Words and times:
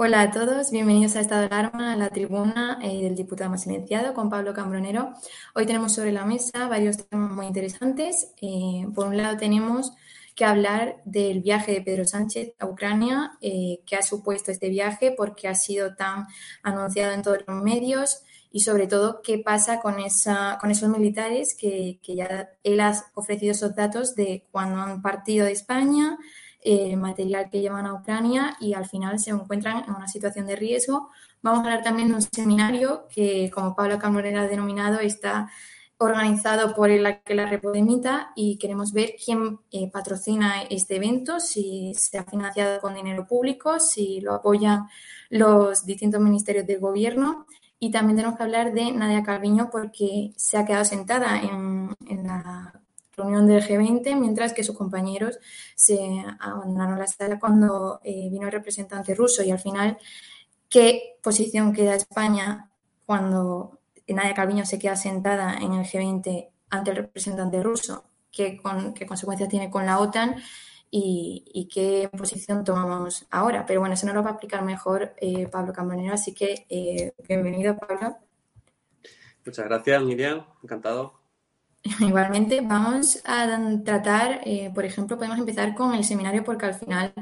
Hola 0.00 0.20
a 0.20 0.30
todos, 0.30 0.70
bienvenidos 0.70 1.16
a 1.16 1.20
Estado 1.20 1.40
de 1.40 1.46
Alarma, 1.48 1.92
a 1.92 1.96
la 1.96 2.10
tribuna 2.10 2.78
eh, 2.80 3.02
del 3.02 3.16
diputado 3.16 3.50
más 3.50 3.64
silenciado 3.64 4.14
con 4.14 4.30
Pablo 4.30 4.54
Cambronero. 4.54 5.12
Hoy 5.56 5.66
tenemos 5.66 5.92
sobre 5.92 6.12
la 6.12 6.24
mesa 6.24 6.68
varios 6.68 7.08
temas 7.08 7.32
muy 7.32 7.46
interesantes. 7.46 8.32
Eh, 8.40 8.86
por 8.94 9.08
un 9.08 9.16
lado 9.16 9.36
tenemos 9.36 9.90
que 10.36 10.44
hablar 10.44 11.02
del 11.04 11.40
viaje 11.40 11.72
de 11.72 11.80
Pedro 11.80 12.04
Sánchez 12.04 12.52
a 12.60 12.66
Ucrania, 12.66 13.32
eh, 13.40 13.80
qué 13.86 13.96
ha 13.96 14.02
supuesto 14.02 14.52
este 14.52 14.68
viaje, 14.68 15.10
por 15.10 15.34
qué 15.34 15.48
ha 15.48 15.56
sido 15.56 15.96
tan 15.96 16.28
anunciado 16.62 17.12
en 17.12 17.22
todos 17.22 17.38
los 17.44 17.60
medios 17.60 18.22
y 18.52 18.60
sobre 18.60 18.86
todo 18.86 19.20
qué 19.20 19.38
pasa 19.38 19.80
con, 19.80 19.98
esos 19.98 20.88
militares 20.90 21.56
que, 21.58 21.98
que 22.04 22.14
ya 22.14 22.50
él 22.62 22.78
ha 22.78 23.04
ofrecido 23.14 23.50
esos 23.50 23.74
datos 23.74 24.14
de 24.14 24.46
cuando 24.52 24.80
han 24.80 25.02
partido 25.02 25.46
de 25.46 25.52
España, 25.52 26.16
el 26.60 26.96
material 26.96 27.50
que 27.50 27.60
llevan 27.60 27.86
a 27.86 27.94
Ucrania 27.94 28.56
y 28.60 28.74
al 28.74 28.86
final 28.86 29.18
se 29.18 29.30
encuentran 29.30 29.84
en 29.84 29.94
una 29.94 30.08
situación 30.08 30.46
de 30.46 30.56
riesgo. 30.56 31.10
Vamos 31.42 31.60
a 31.60 31.62
hablar 31.64 31.82
también 31.82 32.08
de 32.08 32.14
un 32.14 32.22
seminario 32.22 33.06
que, 33.14 33.50
como 33.54 33.76
Pablo 33.76 33.98
Camorera 33.98 34.42
ha 34.42 34.48
denominado, 34.48 34.98
está 35.00 35.50
organizado 35.98 36.74
por 36.74 36.90
el 36.90 37.20
que 37.24 37.34
la 37.34 37.46
Repodemita 37.46 38.32
y 38.36 38.56
queremos 38.58 38.92
ver 38.92 39.14
quién 39.22 39.58
eh, 39.72 39.90
patrocina 39.90 40.62
este 40.70 40.96
evento, 40.96 41.40
si 41.40 41.92
se 41.94 42.18
ha 42.18 42.24
financiado 42.24 42.80
con 42.80 42.94
dinero 42.94 43.26
público, 43.26 43.80
si 43.80 44.20
lo 44.20 44.34
apoyan 44.34 44.86
los 45.28 45.84
distintos 45.84 46.20
ministerios 46.20 46.66
del 46.66 46.78
gobierno. 46.80 47.46
Y 47.80 47.90
también 47.90 48.16
tenemos 48.16 48.36
que 48.36 48.44
hablar 48.44 48.72
de 48.72 48.90
Nadia 48.92 49.22
Calviño 49.22 49.70
porque 49.70 50.32
se 50.36 50.56
ha 50.56 50.64
quedado 50.64 50.84
sentada 50.84 51.40
en, 51.40 51.94
en 52.06 52.26
la 52.26 52.77
reunión 53.18 53.46
del 53.46 53.62
G20, 53.62 54.16
mientras 54.18 54.52
que 54.52 54.64
sus 54.64 54.76
compañeros 54.76 55.38
se 55.74 55.98
abandonaron 56.40 56.98
la 56.98 57.06
sala 57.06 57.38
cuando 57.38 58.00
eh, 58.04 58.28
vino 58.30 58.46
el 58.46 58.52
representante 58.52 59.14
ruso 59.14 59.42
y 59.42 59.50
al 59.50 59.58
final, 59.58 59.98
¿qué 60.68 61.18
posición 61.22 61.72
queda 61.72 61.94
España 61.94 62.70
cuando 63.04 63.80
Nadia 64.06 64.34
Calviño 64.34 64.64
se 64.64 64.78
queda 64.78 64.96
sentada 64.96 65.58
en 65.58 65.72
el 65.74 65.84
G20 65.84 66.48
ante 66.70 66.90
el 66.90 66.96
representante 66.96 67.62
ruso? 67.62 68.04
¿Qué, 68.30 68.60
consecuencias 68.62 69.48
tiene 69.48 69.70
con 69.70 69.84
la 69.84 69.98
OTAN? 69.98 70.36
Y, 70.90 71.68
qué 71.72 72.08
posición 72.16 72.64
tomamos 72.64 73.26
ahora. 73.30 73.66
Pero 73.66 73.80
bueno, 73.80 73.94
eso 73.94 74.06
nos 74.06 74.14
lo 74.14 74.22
va 74.22 74.30
a 74.30 74.32
explicar 74.32 74.64
mejor 74.64 75.14
eh, 75.18 75.46
Pablo 75.48 75.72
Cambronero, 75.72 76.14
así 76.14 76.32
que 76.32 76.66
eh, 76.70 77.12
bienvenido, 77.28 77.76
Pablo. 77.76 78.16
Muchas 79.44 79.66
gracias, 79.66 80.02
Miriam. 80.02 80.46
Encantado. 80.62 81.17
Igualmente, 82.00 82.60
vamos 82.60 83.22
a 83.24 83.46
tratar, 83.84 84.40
eh, 84.44 84.70
por 84.74 84.84
ejemplo, 84.84 85.16
podemos 85.16 85.38
empezar 85.38 85.74
con 85.74 85.94
el 85.94 86.04
seminario 86.04 86.44
porque 86.44 86.66
al 86.66 86.74
final, 86.74 87.12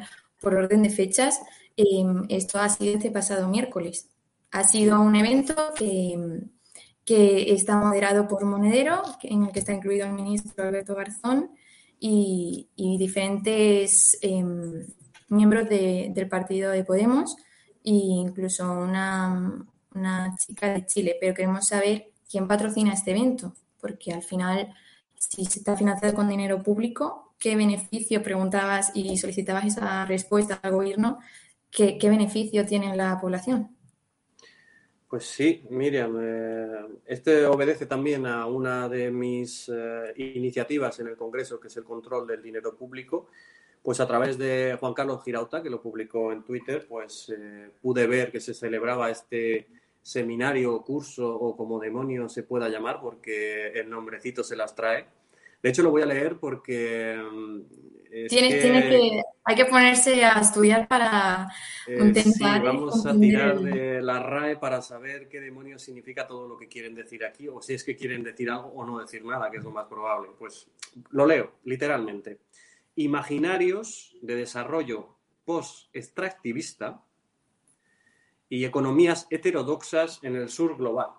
por 0.40 0.54
orden 0.54 0.82
de 0.82 0.90
fechas, 0.90 1.40
em, 1.76 2.24
esto 2.28 2.58
ha 2.58 2.68
sido 2.68 2.94
este 2.96 3.10
pasado 3.10 3.48
miércoles. 3.48 4.08
Ha 4.50 4.64
sido 4.64 5.00
un 5.00 5.14
evento 5.16 5.54
que, 5.76 6.18
que 7.04 7.52
está 7.52 7.76
moderado 7.76 8.28
por 8.28 8.44
Monedero, 8.44 9.02
en 9.22 9.44
el 9.44 9.52
que 9.52 9.60
está 9.60 9.72
incluido 9.74 10.06
el 10.06 10.12
ministro 10.12 10.64
Alberto 10.64 10.94
Garzón 10.94 11.50
y, 12.00 12.68
diferentes 12.98 14.18
em, 14.22 14.86
miembros 15.28 15.68
del 15.68 16.28
partido 16.28 16.70
de 16.70 16.84
Podemos 16.84 17.36
e 17.84 17.92
incluso 17.92 18.70
una, 18.72 19.66
una 19.94 20.36
chica 20.36 20.72
de 20.74 20.86
Chile. 20.86 21.16
Pero 21.20 21.34
queremos 21.34 21.68
saber 21.68 22.12
quién 22.28 22.48
patrocina 22.48 22.94
este 22.94 23.12
evento 23.12 23.54
porque 23.86 24.12
al 24.12 24.22
final, 24.22 24.74
si 25.14 25.44
se 25.44 25.60
está 25.60 25.76
financiado 25.76 26.12
con 26.12 26.28
dinero 26.28 26.60
público, 26.60 27.34
¿qué 27.38 27.54
beneficio, 27.54 28.20
preguntabas 28.20 28.90
y 28.94 29.16
solicitabas 29.16 29.64
esa 29.64 30.04
respuesta 30.06 30.58
al 30.60 30.72
gobierno, 30.72 31.20
qué, 31.70 31.96
beneficio 32.02 32.66
tiene 32.66 32.96
la 32.96 33.20
población? 33.20 33.76
Pues 35.08 35.24
sí, 35.24 35.64
Miriam, 35.70 36.18
eh, 36.20 36.66
este 37.04 37.46
obedece 37.46 37.86
también 37.86 38.26
a 38.26 38.46
una 38.46 38.88
de 38.88 39.12
mis 39.12 39.70
eh, 39.72 40.12
iniciativas 40.16 40.98
en 40.98 41.06
el 41.06 41.16
Congreso, 41.16 41.60
que 41.60 41.68
es 41.68 41.76
el 41.76 41.84
control 41.84 42.26
del 42.26 42.42
dinero 42.42 42.76
público. 42.76 43.28
Pues 43.84 44.00
a 44.00 44.06
través 44.08 44.36
de 44.36 44.76
Juan 44.80 44.94
Carlos 44.94 45.22
Girauta, 45.22 45.62
que 45.62 45.70
lo 45.70 45.80
publicó 45.80 46.32
en 46.32 46.42
Twitter, 46.42 46.86
pues 46.88 47.28
eh, 47.28 47.70
pude 47.80 48.08
ver 48.08 48.32
que 48.32 48.40
se 48.40 48.52
celebraba 48.52 49.10
este 49.10 49.68
seminario, 50.06 50.80
curso 50.82 51.34
o 51.34 51.56
como 51.56 51.80
demonio 51.80 52.28
se 52.28 52.44
pueda 52.44 52.68
llamar, 52.68 53.00
porque 53.00 53.72
el 53.74 53.90
nombrecito 53.90 54.44
se 54.44 54.54
las 54.54 54.72
trae, 54.76 55.04
De 55.60 55.70
hecho, 55.70 55.82
lo 55.82 55.90
voy 55.90 56.02
a 56.02 56.06
leer 56.06 56.38
porque... 56.38 57.16
Mm, 57.16 57.62
Tienes, 58.28 58.62
que... 58.62 59.20
hay 59.44 59.56
que 59.56 59.64
ponerse 59.64 60.24
a 60.24 60.40
estudiar 60.40 60.86
para 60.86 61.48
eh. 61.88 62.14
Sí, 62.14 62.40
vamos 62.40 63.04
a 63.04 63.18
tirar 63.18 63.58
de 63.58 64.00
la 64.00 64.20
RAE 64.20 64.56
para 64.56 64.80
saber 64.80 65.28
qué 65.28 65.40
demonios 65.40 65.82
significa 65.82 66.26
todo 66.26 66.48
lo 66.48 66.56
que 66.56 66.68
quieren 66.68 66.94
decir 66.94 67.24
aquí, 67.24 67.48
o 67.48 67.60
si 67.60 67.74
es 67.74 67.82
que 67.82 67.96
quieren 67.96 68.22
decir 68.22 68.48
algo 68.48 68.68
o 68.68 68.86
no 68.86 69.00
decir 69.00 69.24
nada, 69.24 69.50
que 69.50 69.58
es 69.58 69.64
lo 69.64 69.72
más 69.72 69.86
probable. 69.86 70.30
Pues 70.38 70.68
lo 71.10 71.26
leo, 71.26 71.54
literalmente. 71.64 72.38
Imaginarios 72.94 74.16
de 74.22 74.36
desarrollo 74.36 75.16
post-extractivista 75.44 77.02
y 78.48 78.64
economías 78.64 79.26
heterodoxas 79.30 80.20
en 80.22 80.36
el 80.36 80.48
sur 80.48 80.76
global. 80.76 81.10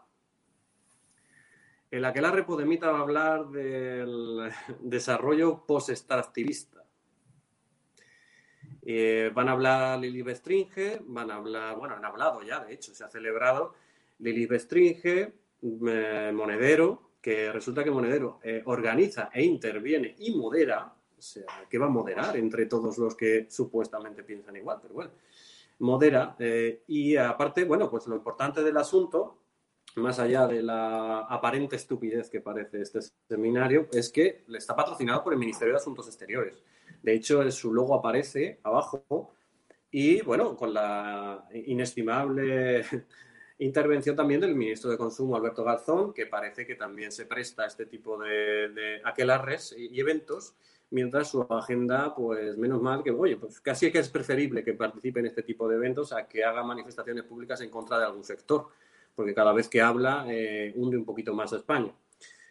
El 1.90 2.04
aquelarre 2.04 2.44
Podemita 2.44 2.92
va 2.92 3.00
a 3.00 3.02
hablar 3.02 3.48
del 3.48 4.52
desarrollo 4.82 5.66
post-extractivista. 5.66 6.84
Eh, 8.90 9.32
van 9.34 9.50
a 9.50 9.52
hablar 9.52 10.00
Lili 10.00 10.22
Bestringe, 10.22 11.02
van 11.06 11.32
a 11.32 11.36
hablar, 11.36 11.76
bueno, 11.78 11.96
han 11.96 12.06
hablado 12.06 12.42
ya, 12.42 12.64
de 12.64 12.74
hecho, 12.74 12.94
se 12.96 13.04
ha 13.04 13.10
celebrado 13.10 13.74
Lili 14.20 14.46
Bestringe, 14.46 15.34
eh, 15.62 16.32
Monedero, 16.34 17.12
que 17.22 17.52
resulta 17.52 17.84
que 17.84 17.92
Monedero 17.92 18.40
eh, 18.44 18.62
organiza 18.66 19.30
e 19.34 19.44
interviene 19.44 20.16
y 20.20 20.32
modera, 20.36 20.94
o 21.18 21.22
sea, 21.22 21.66
que 21.70 21.78
va 21.78 21.88
a 21.88 21.90
moderar 21.90 22.38
entre 22.38 22.66
todos 22.66 22.98
los 22.98 23.16
que 23.16 23.48
supuestamente 23.50 24.24
piensan 24.24 24.56
igual, 24.56 24.80
pero 24.82 24.94
bueno, 24.94 25.12
modera. 25.80 26.36
Eh, 26.40 26.84
y 26.88 27.16
aparte, 27.16 27.64
bueno, 27.66 27.90
pues 27.90 28.08
lo 28.08 28.16
importante 28.16 28.64
del 28.64 28.78
asunto, 28.78 29.42
más 29.96 30.20
allá 30.20 30.48
de 30.48 30.62
la 30.62 31.20
aparente 31.22 31.76
estupidez 31.76 32.30
que 32.30 32.42
parece 32.42 32.82
este 32.82 33.00
seminario, 33.28 33.88
es 33.92 34.12
que 34.12 34.46
está 34.54 34.76
patrocinado 34.76 35.24
por 35.24 35.34
el 35.34 35.40
Ministerio 35.40 35.74
de 35.74 35.80
Asuntos 35.80 36.08
Exteriores. 36.08 36.64
De 37.02 37.14
hecho, 37.14 37.50
su 37.52 37.74
logo 37.74 37.96
aparece 37.96 38.60
abajo 38.64 39.34
y, 39.92 40.22
bueno, 40.22 40.56
con 40.56 40.74
la 40.74 41.48
inestimable 41.54 42.86
intervención 43.60 44.16
también 44.16 44.42
del 44.42 44.56
ministro 44.56 44.92
de 44.92 44.98
Consumo, 44.98 45.36
Alberto 45.36 45.64
Garzón, 45.64 46.14
que 46.14 46.26
parece 46.28 46.66
que 46.66 46.76
también 46.76 47.12
se 47.12 47.26
presta 47.26 47.64
a 47.64 47.68
este 47.68 47.86
tipo 47.86 48.18
de, 48.18 48.70
de 48.70 49.02
aquelarres 49.04 49.76
y 49.78 50.00
eventos 50.00 50.56
mientras 50.92 51.30
su 51.30 51.42
agenda, 51.42 52.14
pues 52.16 52.58
menos 52.58 52.82
mal 52.82 53.04
que, 53.04 53.12
oye, 53.12 53.38
pues 53.38 53.60
casi 53.60 53.92
que 53.92 54.00
es 54.00 54.10
preferible 54.10 54.64
que 54.64 54.74
participe 54.74 55.20
en 55.20 55.28
este 55.28 55.44
tipo 55.44 55.68
de 55.68 55.76
eventos 55.76 56.14
a 56.14 56.28
que 56.28 56.44
haga 56.44 56.64
manifestaciones 56.64 57.24
públicas 57.24 57.62
en 57.62 57.70
contra 57.70 57.98
de 58.00 58.06
algún 58.06 58.24
sector, 58.24 58.68
porque 59.16 59.34
cada 59.34 59.54
vez 59.54 59.68
que 59.68 59.82
habla 59.82 60.26
eh, 60.30 60.74
hunde 60.76 60.98
un 60.98 61.06
poquito 61.06 61.34
más 61.34 61.54
a 61.54 61.58
España. 61.58 61.94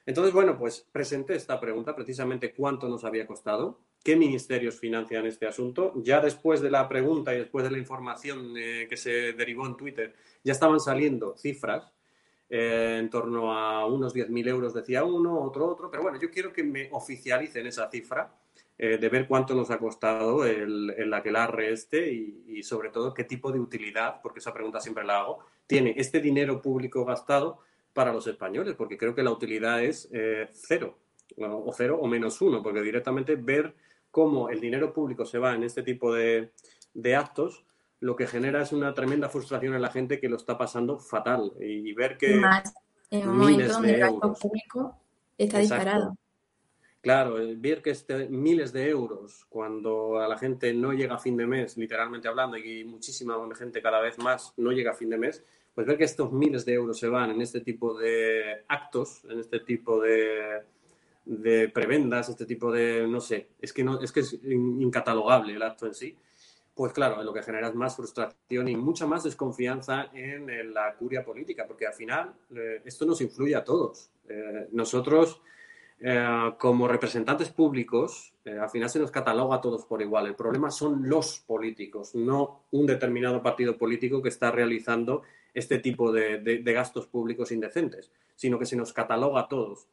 Entonces, 0.04 0.32
bueno, 0.32 0.56
pues 0.56 0.86
presenté 0.92 1.34
esta 1.34 1.58
pregunta, 1.58 1.96
precisamente 1.96 2.54
cuánto 2.54 2.88
nos 2.88 3.04
había 3.04 3.26
costado, 3.26 3.80
qué 4.04 4.14
ministerios 4.14 4.78
financian 4.78 5.26
este 5.26 5.48
asunto. 5.48 5.92
Ya 5.96 6.20
después 6.20 6.60
de 6.60 6.70
la 6.70 6.88
pregunta 6.88 7.34
y 7.34 7.38
después 7.38 7.64
de 7.64 7.72
la 7.72 7.78
información 7.78 8.54
eh, 8.56 8.86
que 8.88 8.96
se 8.96 9.32
derivó 9.32 9.66
en 9.66 9.76
Twitter, 9.76 10.14
ya 10.44 10.52
estaban 10.52 10.78
saliendo 10.78 11.36
cifras 11.36 11.92
eh, 12.48 12.98
en 13.00 13.10
torno 13.10 13.52
a 13.52 13.86
unos 13.86 14.14
10.000 14.14 14.48
euros, 14.48 14.74
decía 14.74 15.04
uno, 15.04 15.40
otro, 15.40 15.66
otro, 15.66 15.90
pero 15.90 16.02
bueno, 16.02 16.18
yo 16.20 16.30
quiero 16.30 16.52
que 16.52 16.62
me 16.62 16.88
oficialicen 16.92 17.66
esa 17.66 17.90
cifra 17.90 18.32
eh, 18.78 18.98
de 18.98 19.08
ver 19.08 19.26
cuánto 19.26 19.54
nos 19.54 19.70
ha 19.70 19.78
costado 19.78 20.44
el, 20.44 20.90
el 20.90 21.12
aquelarre 21.14 21.72
este 21.72 22.12
y, 22.12 22.62
sobre 22.62 22.90
todo 22.90 23.14
qué 23.14 23.24
tipo 23.24 23.50
de 23.50 23.58
utilidad, 23.58 24.20
porque 24.22 24.40
esa 24.40 24.52
pregunta 24.52 24.80
siempre 24.80 25.04
la 25.04 25.20
hago, 25.20 25.38
tiene 25.66 25.94
este 25.96 26.20
dinero 26.20 26.60
público 26.60 27.04
gastado 27.04 27.60
para 27.92 28.12
los 28.12 28.26
españoles, 28.26 28.74
porque 28.76 28.98
creo 28.98 29.14
que 29.14 29.22
la 29.22 29.30
utilidad 29.30 29.82
es 29.82 30.08
eh, 30.12 30.48
cero, 30.52 30.98
o 31.38 31.72
cero 31.72 31.98
o 32.00 32.06
menos 32.06 32.40
uno, 32.40 32.62
porque 32.62 32.82
directamente 32.82 33.36
ver 33.36 33.74
cómo 34.10 34.50
el 34.50 34.60
dinero 34.60 34.92
público 34.92 35.24
se 35.24 35.38
va 35.38 35.54
en 35.54 35.64
este 35.64 35.82
tipo 35.82 36.14
de, 36.14 36.52
de 36.94 37.16
actos 37.16 37.64
lo 38.00 38.16
que 38.16 38.26
genera 38.26 38.62
es 38.62 38.72
una 38.72 38.94
tremenda 38.94 39.28
frustración 39.28 39.74
en 39.74 39.82
la 39.82 39.90
gente 39.90 40.20
que 40.20 40.28
lo 40.28 40.36
está 40.36 40.58
pasando 40.58 40.98
fatal. 40.98 41.52
Y, 41.60 41.92
ver 41.92 42.16
que... 42.16 42.36
Más 42.36 42.74
en 43.10 43.28
un 43.28 43.38
momento 43.38 43.72
donde 43.72 43.94
el 43.94 44.00
gasto 44.00 44.34
público 44.34 45.00
está 45.38 45.58
disparado. 45.58 46.16
Claro, 47.00 47.36
ver 47.56 47.82
que 47.82 47.90
este, 47.90 48.28
miles 48.28 48.72
de 48.72 48.88
euros 48.88 49.46
cuando 49.48 50.18
a 50.18 50.26
la 50.26 50.36
gente 50.36 50.74
no 50.74 50.92
llega 50.92 51.14
a 51.14 51.18
fin 51.18 51.36
de 51.36 51.46
mes, 51.46 51.76
literalmente 51.76 52.26
hablando, 52.26 52.56
y 52.56 52.84
muchísima 52.84 53.36
gente 53.54 53.80
cada 53.80 54.00
vez 54.00 54.18
más 54.18 54.52
no 54.56 54.72
llega 54.72 54.90
a 54.90 54.94
fin 54.94 55.10
de 55.10 55.18
mes, 55.18 55.44
pues 55.72 55.86
ver 55.86 55.98
que 55.98 56.04
estos 56.04 56.32
miles 56.32 56.64
de 56.64 56.74
euros 56.74 56.98
se 56.98 57.08
van 57.08 57.30
en 57.30 57.40
este 57.42 57.60
tipo 57.60 57.96
de 57.96 58.64
actos, 58.66 59.24
en 59.30 59.38
este 59.38 59.60
tipo 59.60 60.00
de, 60.00 60.62
de 61.24 61.68
prebendas, 61.68 62.28
este 62.28 62.44
tipo 62.44 62.72
de, 62.72 63.06
no 63.06 63.20
sé, 63.20 63.50
es 63.60 63.72
que, 63.72 63.84
no, 63.84 64.00
es 64.00 64.10
que 64.10 64.20
es 64.20 64.32
incatalogable 64.42 65.54
el 65.54 65.62
acto 65.62 65.86
en 65.86 65.94
sí 65.94 66.16
pues 66.76 66.92
claro, 66.92 67.22
lo 67.22 67.32
que 67.32 67.42
genera 67.42 67.68
es 67.68 67.74
más 67.74 67.96
frustración 67.96 68.68
y 68.68 68.76
mucha 68.76 69.06
más 69.06 69.24
desconfianza 69.24 70.10
en, 70.12 70.74
la 70.74 70.94
curia 70.94 71.24
política, 71.24 71.66
porque 71.66 71.86
al 71.86 71.94
final 71.94 72.34
eh, 72.54 72.82
esto 72.84 73.06
nos 73.06 73.22
influye 73.22 73.56
a 73.56 73.64
todos. 73.64 74.10
Eh, 74.28 74.68
nosotros, 74.72 75.40
eh, 75.98 76.52
como 76.58 76.86
representantes 76.86 77.48
públicos, 77.48 78.34
al 78.44 78.68
final 78.68 78.90
se 78.90 78.98
nos 78.98 79.10
cataloga 79.10 79.56
a 79.56 79.60
todos 79.62 79.86
por 79.86 80.02
igual. 80.02 80.26
El 80.26 80.34
problema 80.34 80.70
son 80.70 81.08
los 81.08 81.40
políticos, 81.40 82.14
no 82.14 82.64
un 82.72 82.84
determinado 82.84 83.42
partido 83.42 83.78
político 83.78 84.20
que 84.20 84.28
está 84.28 84.50
realizando 84.50 85.22
este 85.54 85.78
tipo 85.78 86.12
de 86.12 86.62
gastos 86.62 87.06
públicos 87.06 87.52
indecentes, 87.52 88.12
sino 88.34 88.58
que 88.58 88.66
se 88.66 88.76
nos 88.76 88.92
cataloga 88.92 89.40
a 89.40 89.48
todos. 89.48 89.88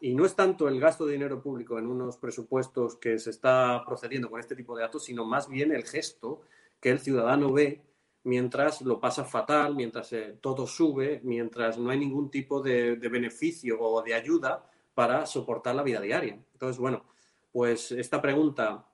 Y 0.00 0.14
no 0.14 0.24
es 0.24 0.34
tanto 0.34 0.68
el 0.68 0.80
gasto 0.80 1.06
de 1.06 1.12
dinero 1.12 1.42
público 1.42 1.78
en 1.78 1.86
unos 1.86 2.16
presupuestos 2.16 2.96
que 2.96 3.18
se 3.18 3.30
está 3.30 3.82
procediendo 3.84 4.30
con 4.30 4.40
este 4.40 4.54
tipo 4.54 4.76
de 4.76 4.82
datos, 4.82 5.04
sino 5.04 5.24
más 5.24 5.48
bien 5.48 5.72
el 5.72 5.84
gesto 5.84 6.42
que 6.80 6.90
el 6.90 7.00
ciudadano 7.00 7.52
ve 7.52 7.82
mientras 8.24 8.82
lo 8.82 9.00
pasa 9.00 9.24
fatal, 9.24 9.74
mientras 9.74 10.12
eh, 10.12 10.36
todo 10.40 10.66
sube, 10.66 11.20
mientras 11.24 11.78
no 11.78 11.90
hay 11.90 11.98
ningún 11.98 12.30
tipo 12.30 12.60
de, 12.60 12.96
beneficio 12.96 13.80
o 13.80 14.02
de 14.02 14.14
ayuda 14.14 14.70
para 14.94 15.26
soportar 15.26 15.74
la 15.74 15.82
vida 15.82 16.00
diaria. 16.00 16.38
Entonces, 16.52 16.78
bueno, 16.78 17.04
pues 17.52 17.92
esta 17.92 18.20
pregunta 18.20 18.86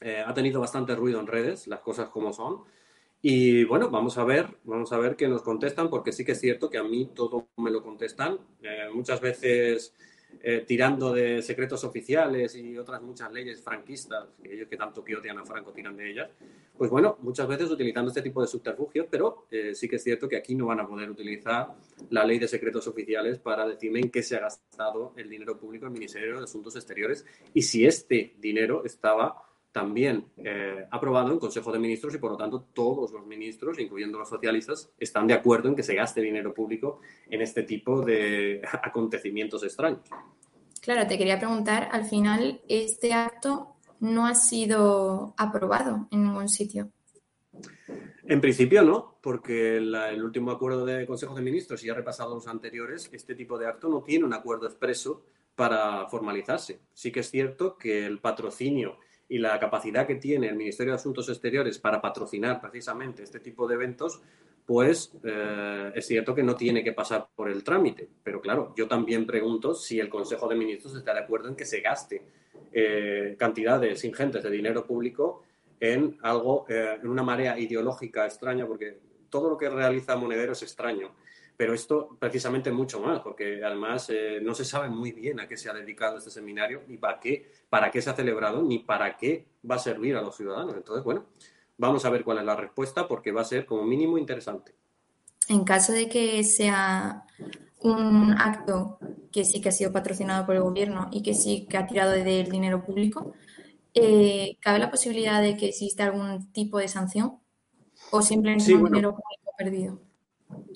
eh, 0.00 0.22
ha 0.26 0.34
tenido 0.34 0.60
bastante 0.60 0.94
ruido 0.94 1.20
en 1.20 1.26
redes, 1.26 1.66
las 1.66 1.80
cosas 1.80 2.08
como 2.08 2.32
son. 2.32 2.64
Y 3.20 3.62
bueno, 3.64 3.88
vamos 3.88 4.18
a 4.18 4.24
ver, 4.24 4.58
vamos 4.64 4.92
a 4.92 4.98
ver 4.98 5.14
qué 5.14 5.28
nos 5.28 5.42
contestan, 5.42 5.88
porque 5.88 6.12
sí 6.12 6.24
que 6.24 6.32
es 6.32 6.40
cierto 6.40 6.68
que 6.68 6.78
a 6.78 6.82
mí 6.82 7.10
todo 7.14 7.48
me 7.58 7.70
lo 7.70 7.82
contestan. 7.82 8.38
Eh, 8.62 8.88
muchas 8.92 9.20
veces 9.20 9.94
eh, 10.42 10.64
tirando 10.66 11.12
de 11.12 11.40
secretos 11.40 11.84
oficiales 11.84 12.56
y 12.56 12.76
otras 12.76 13.00
muchas 13.00 13.32
leyes 13.32 13.62
franquistas, 13.62 14.26
que 14.42 14.54
ellos 14.54 14.68
que 14.68 14.76
tanto 14.76 15.04
que 15.04 15.16
odian 15.16 15.38
a 15.38 15.44
Franco 15.44 15.72
tiran 15.72 15.96
de 15.96 16.10
ellas, 16.10 16.30
pues 16.76 16.90
bueno, 16.90 17.16
muchas 17.20 17.46
veces 17.46 17.70
utilizando 17.70 18.08
este 18.08 18.22
tipo 18.22 18.40
de 18.40 18.48
subterfugios, 18.48 19.06
pero 19.08 19.46
eh, 19.50 19.72
sí 19.74 19.88
que 19.88 19.96
es 19.96 20.02
cierto 20.02 20.28
que 20.28 20.36
aquí 20.36 20.54
no 20.54 20.66
van 20.66 20.80
a 20.80 20.86
poder 20.86 21.08
utilizar 21.10 21.68
la 22.10 22.24
ley 22.24 22.40
de 22.40 22.48
secretos 22.48 22.88
oficiales 22.88 23.38
para 23.38 23.68
decirme 23.68 24.00
en 24.00 24.10
qué 24.10 24.22
se 24.22 24.36
ha 24.36 24.40
gastado 24.40 25.12
el 25.16 25.28
dinero 25.28 25.56
público 25.56 25.84
del 25.84 25.92
Ministerio 25.92 26.38
de 26.38 26.44
Asuntos 26.44 26.74
Exteriores 26.74 27.24
y 27.54 27.62
si 27.62 27.86
este 27.86 28.34
dinero 28.40 28.84
estaba 28.84 29.51
también 29.72 30.26
eh, 30.36 30.86
aprobado 30.90 31.32
en 31.32 31.38
Consejo 31.38 31.72
de 31.72 31.78
Ministros 31.78 32.14
y 32.14 32.18
por 32.18 32.32
lo 32.32 32.36
tanto 32.36 32.66
todos 32.74 33.10
los 33.10 33.26
ministros, 33.26 33.78
incluyendo 33.78 34.18
los 34.18 34.28
socialistas, 34.28 34.90
están 34.98 35.26
de 35.26 35.34
acuerdo 35.34 35.68
en 35.68 35.74
que 35.74 35.82
se 35.82 35.94
gaste 35.94 36.20
dinero 36.20 36.52
público 36.52 37.00
en 37.28 37.40
este 37.40 37.62
tipo 37.62 38.02
de 38.02 38.62
acontecimientos 38.82 39.64
extraños. 39.64 40.02
Claro, 40.82 41.06
te 41.06 41.16
quería 41.16 41.38
preguntar, 41.38 41.88
al 41.92 42.04
final 42.04 42.60
este 42.68 43.14
acto 43.14 43.76
no 44.00 44.26
ha 44.26 44.34
sido 44.34 45.34
aprobado 45.38 46.08
en 46.10 46.24
ningún 46.24 46.48
sitio. 46.48 46.90
En 48.24 48.40
principio 48.40 48.82
no, 48.82 49.18
porque 49.20 49.76
el 49.76 50.24
último 50.24 50.50
acuerdo 50.50 50.84
de 50.84 51.06
Consejo 51.06 51.34
de 51.34 51.42
Ministros, 51.42 51.84
y 51.84 51.90
ha 51.90 51.94
repasado 51.94 52.34
los 52.34 52.46
anteriores, 52.46 53.08
este 53.12 53.34
tipo 53.34 53.58
de 53.58 53.66
acto 53.66 53.88
no 53.88 54.02
tiene 54.02 54.24
un 54.24 54.34
acuerdo 54.34 54.66
expreso 54.66 55.24
para 55.54 56.06
formalizarse. 56.08 56.80
Sí 56.92 57.12
que 57.12 57.20
es 57.20 57.30
cierto 57.30 57.76
que 57.76 58.06
el 58.06 58.20
patrocinio 58.20 58.98
y 59.32 59.38
la 59.38 59.58
capacidad 59.58 60.06
que 60.06 60.16
tiene 60.16 60.48
el 60.48 60.56
Ministerio 60.56 60.92
de 60.92 60.96
Asuntos 60.96 61.26
Exteriores 61.30 61.78
para 61.78 62.02
patrocinar 62.02 62.60
precisamente 62.60 63.22
este 63.22 63.40
tipo 63.40 63.66
de 63.66 63.76
eventos, 63.76 64.20
pues 64.66 65.10
eh, 65.24 65.90
es 65.94 66.06
cierto 66.06 66.34
que 66.34 66.42
no 66.42 66.54
tiene 66.54 66.84
que 66.84 66.92
pasar 66.92 67.28
por 67.34 67.48
el 67.48 67.64
trámite. 67.64 68.10
Pero 68.22 68.42
claro, 68.42 68.74
yo 68.76 68.86
también 68.88 69.24
pregunto 69.24 69.74
si 69.74 69.98
el 69.98 70.10
Consejo 70.10 70.48
de 70.48 70.56
Ministros 70.56 70.94
está 70.96 71.14
de 71.14 71.20
acuerdo 71.20 71.48
en 71.48 71.56
que 71.56 71.64
se 71.64 71.80
gaste 71.80 72.22
eh, 72.74 73.34
cantidades 73.38 74.04
ingentes 74.04 74.42
de 74.42 74.50
dinero 74.50 74.84
público 74.84 75.44
en 75.80 76.18
algo, 76.20 76.66
eh, 76.68 76.98
en 77.00 77.08
una 77.08 77.22
marea 77.22 77.58
ideológica 77.58 78.26
extraña, 78.26 78.66
porque 78.66 78.98
todo 79.30 79.48
lo 79.48 79.56
que 79.56 79.70
realiza 79.70 80.14
Monedero 80.14 80.52
es 80.52 80.62
extraño. 80.62 81.14
Pero 81.62 81.74
esto 81.74 82.16
precisamente 82.18 82.72
mucho 82.72 82.98
más, 82.98 83.20
porque 83.20 83.64
además 83.64 84.10
eh, 84.10 84.40
no 84.42 84.52
se 84.52 84.64
sabe 84.64 84.88
muy 84.88 85.12
bien 85.12 85.38
a 85.38 85.46
qué 85.46 85.56
se 85.56 85.70
ha 85.70 85.72
dedicado 85.72 86.18
este 86.18 86.28
seminario, 86.28 86.82
ni 86.88 86.96
para 86.96 87.20
qué, 87.20 87.52
para 87.70 87.88
qué 87.88 88.02
se 88.02 88.10
ha 88.10 88.16
celebrado, 88.16 88.64
ni 88.64 88.80
para 88.80 89.16
qué 89.16 89.46
va 89.70 89.76
a 89.76 89.78
servir 89.78 90.16
a 90.16 90.22
los 90.22 90.36
ciudadanos. 90.36 90.74
Entonces, 90.74 91.04
bueno, 91.04 91.26
vamos 91.78 92.04
a 92.04 92.10
ver 92.10 92.24
cuál 92.24 92.38
es 92.38 92.44
la 92.46 92.56
respuesta, 92.56 93.06
porque 93.06 93.30
va 93.30 93.42
a 93.42 93.44
ser 93.44 93.64
como 93.64 93.84
mínimo 93.84 94.18
interesante. 94.18 94.74
En 95.46 95.62
caso 95.62 95.92
de 95.92 96.08
que 96.08 96.42
sea 96.42 97.26
un 97.78 98.32
acto 98.32 98.98
que 99.30 99.44
sí 99.44 99.60
que 99.60 99.68
ha 99.68 99.72
sido 99.72 99.92
patrocinado 99.92 100.44
por 100.44 100.56
el 100.56 100.62
gobierno 100.62 101.10
y 101.12 101.22
que 101.22 101.32
sí 101.32 101.68
que 101.70 101.76
ha 101.76 101.86
tirado 101.86 102.10
del 102.10 102.50
dinero 102.50 102.84
público, 102.84 103.34
eh, 103.94 104.56
¿cabe 104.58 104.80
la 104.80 104.90
posibilidad 104.90 105.40
de 105.40 105.56
que 105.56 105.68
exista 105.68 106.02
algún 106.02 106.50
tipo 106.50 106.78
de 106.78 106.88
sanción? 106.88 107.38
¿O 108.10 108.20
simplemente 108.20 108.74
un 108.74 108.86
dinero 108.86 109.12
público 109.12 109.54
perdido? 109.56 110.11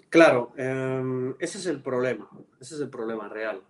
Claro, 0.09 0.53
em, 0.57 1.35
ese 1.39 1.59
es 1.59 1.67
el 1.67 1.83
problema, 1.83 2.29
ese 2.61 2.77
es 2.77 2.81
el 2.81 2.89
problema 2.89 3.29
real. 3.29 3.63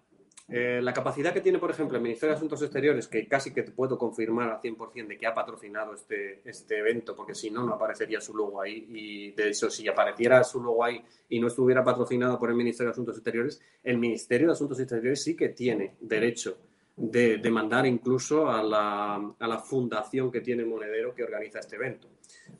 Eh, 0.49 0.81
la 0.81 0.93
capacidad 0.93 1.33
que 1.33 1.41
tiene, 1.41 1.59
por 1.59 1.73
ejemplo, 1.73 1.97
el 1.97 2.03
Ministerio 2.03 2.33
de 2.33 2.37
Asuntos 2.37 2.63
Exteriores, 2.63 3.09
que 3.09 3.27
casi 3.27 3.53
que 3.53 3.65
te 3.65 3.73
puedo 3.73 3.99
confirmar 3.99 4.51
al 4.51 4.61
100% 4.61 5.09
de 5.09 5.19
que 5.19 5.27
ha 5.27 5.35
patrocinado 5.35 5.93
este, 5.95 6.41
este 6.49 6.79
evento, 6.79 7.17
porque 7.17 7.35
si 7.35 7.51
no, 7.51 7.65
no 7.65 7.75
aparecería 7.75 8.21
su 8.21 8.37
logo 8.37 8.63
ahí. 8.63 8.87
Y 8.89 9.33
de 9.33 9.49
hecho, 9.49 9.71
si 9.71 9.89
apareciera 9.89 10.45
su 10.45 10.63
logo 10.63 10.85
ahí 10.85 11.03
y 11.29 11.41
no 11.41 11.49
estuviera 11.49 11.83
patrocinado 11.83 12.39
por 12.39 12.51
el 12.51 12.57
Ministerio 12.57 12.91
de 12.91 12.93
Asuntos 12.93 13.17
Exteriores, 13.17 13.61
el 13.83 13.99
Ministerio 13.99 14.47
de 14.47 14.53
Asuntos 14.53 14.79
Exteriores 14.79 15.21
sí 15.21 15.35
que 15.35 15.49
tiene 15.49 15.97
derecho 16.01 16.59
de 16.97 17.37
demandar 17.37 17.87
incluso 17.87 18.49
a 18.49 18.63
la, 18.63 19.17
a 19.39 19.47
la 19.47 19.59
fundación 19.59 20.33
que 20.33 20.41
tiene 20.41 20.65
Monedero 20.65 21.15
que 21.15 21.25
organiza 21.25 21.59
este 21.59 21.77
evento. 21.77 22.09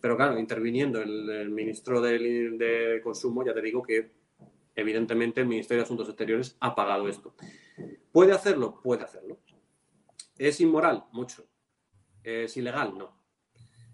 Pero 0.01 0.17
claro, 0.17 0.39
interviniendo 0.39 1.01
el, 1.01 1.51
ministro 1.51 2.01
de 2.01 3.01
Consumo, 3.03 3.45
ya 3.45 3.55
te 3.55 3.63
digo 3.63 3.83
que 3.83 4.13
evidentemente 4.75 5.41
el 5.41 5.49
Ministerio 5.49 5.81
de 5.81 5.85
Asuntos 5.87 6.09
Exteriores 6.09 6.57
ha 6.61 6.75
pagado 6.75 7.09
esto. 7.09 7.35
¿Puede 8.13 8.33
hacerlo? 8.33 8.81
Puede 8.83 9.05
hacerlo. 9.05 9.39
¿Es 10.39 10.61
inmoral? 10.61 11.05
Mucho. 11.13 11.47
¿Es 12.23 12.57
ilegal? 12.57 12.97
No. 12.97 13.17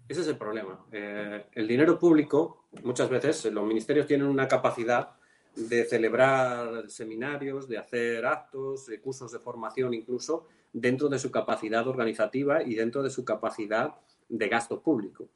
Ese 0.07 0.21
es 0.21 0.27
el 0.27 0.37
problema. 0.37 0.85
Eh, 0.91 1.45
el 1.53 1.67
dinero 1.67 1.97
público, 1.97 2.67
muchas 2.83 3.09
veces 3.09 3.45
los 3.45 3.65
ministerios 3.65 4.05
tienen 4.05 4.27
una 4.27 4.47
capacidad 4.47 5.15
de 5.55 5.85
celebrar 5.85 6.89
seminarios, 6.89 7.67
de 7.67 7.77
hacer 7.77 8.25
actos, 8.25 8.89
cursos 9.01 9.31
de 9.31 9.39
formación 9.39 9.93
incluso, 9.93 10.47
dentro 10.71 11.09
de 11.09 11.19
su 11.19 11.31
capacidad 11.31 11.87
organizativa 11.87 12.63
y 12.63 12.75
dentro 12.75 13.03
de 13.03 13.09
su 13.09 13.23
capacidad 13.23 13.95
de 14.29 14.47
gasto 14.47 14.81
público. 14.81 15.27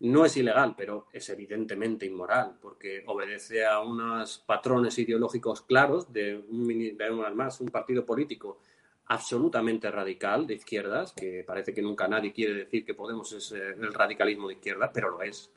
No 0.00 0.26
es 0.26 0.36
ilegal, 0.36 0.74
pero 0.76 1.06
es 1.12 1.28
evidentemente 1.30 2.04
inmoral, 2.04 2.58
porque 2.60 3.04
obedece 3.06 3.64
a 3.64 3.80
unos 3.80 4.38
patrones 4.44 4.98
ideológicos 4.98 5.62
claros 5.62 6.12
de 6.12 6.36
un, 6.36 6.96
más, 7.34 7.60
un 7.60 7.68
partido 7.68 8.04
político 8.04 8.58
absolutamente 9.06 9.90
radical 9.90 10.46
de 10.46 10.54
izquierdas, 10.54 11.12
que 11.12 11.44
parece 11.46 11.72
que 11.72 11.82
nunca 11.82 12.08
nadie 12.08 12.32
quiere 12.32 12.54
decir 12.54 12.84
que 12.84 12.94
Podemos 12.94 13.32
es 13.32 13.52
eh, 13.52 13.74
el 13.80 13.94
radicalismo 13.94 14.48
de 14.48 14.54
izquierda, 14.54 14.90
pero 14.92 15.10
lo 15.10 15.22
es. 15.22 15.50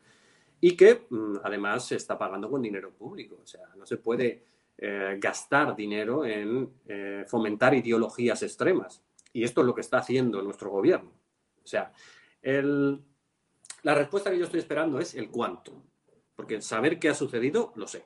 Y 0.61 0.75
que 0.75 1.05
mm, 1.09 1.37
además 1.43 1.87
se 1.87 1.95
está 1.95 2.17
pagando 2.17 2.49
con 2.49 2.61
dinero 2.61 2.91
público. 2.93 3.39
O 3.43 3.47
sea, 3.47 3.61
no 3.75 3.85
se 3.85 3.97
puede 3.97 4.43
eh, 4.77 5.17
gastar 5.19 5.75
dinero 5.75 6.25
en 6.25 6.69
eh, 6.87 7.25
fomentar 7.27 7.73
ideologías 7.73 8.43
extremas. 8.43 9.03
Y 9.33 9.43
esto 9.43 9.61
es 9.61 9.67
lo 9.67 9.75
que 9.75 9.81
está 9.81 9.97
haciendo 9.97 10.41
nuestro 10.41 10.69
gobierno. 10.69 11.11
O 11.63 11.67
sea, 11.67 11.91
el, 12.41 13.01
la 13.83 13.95
respuesta 13.95 14.31
que 14.31 14.37
yo 14.37 14.45
estoy 14.45 14.59
esperando 14.59 14.99
es 14.99 15.15
el 15.15 15.29
cuánto, 15.29 15.83
porque 16.35 16.61
saber 16.61 16.99
qué 16.99 17.09
ha 17.09 17.13
sucedido, 17.13 17.73
lo 17.75 17.87
sé, 17.87 18.03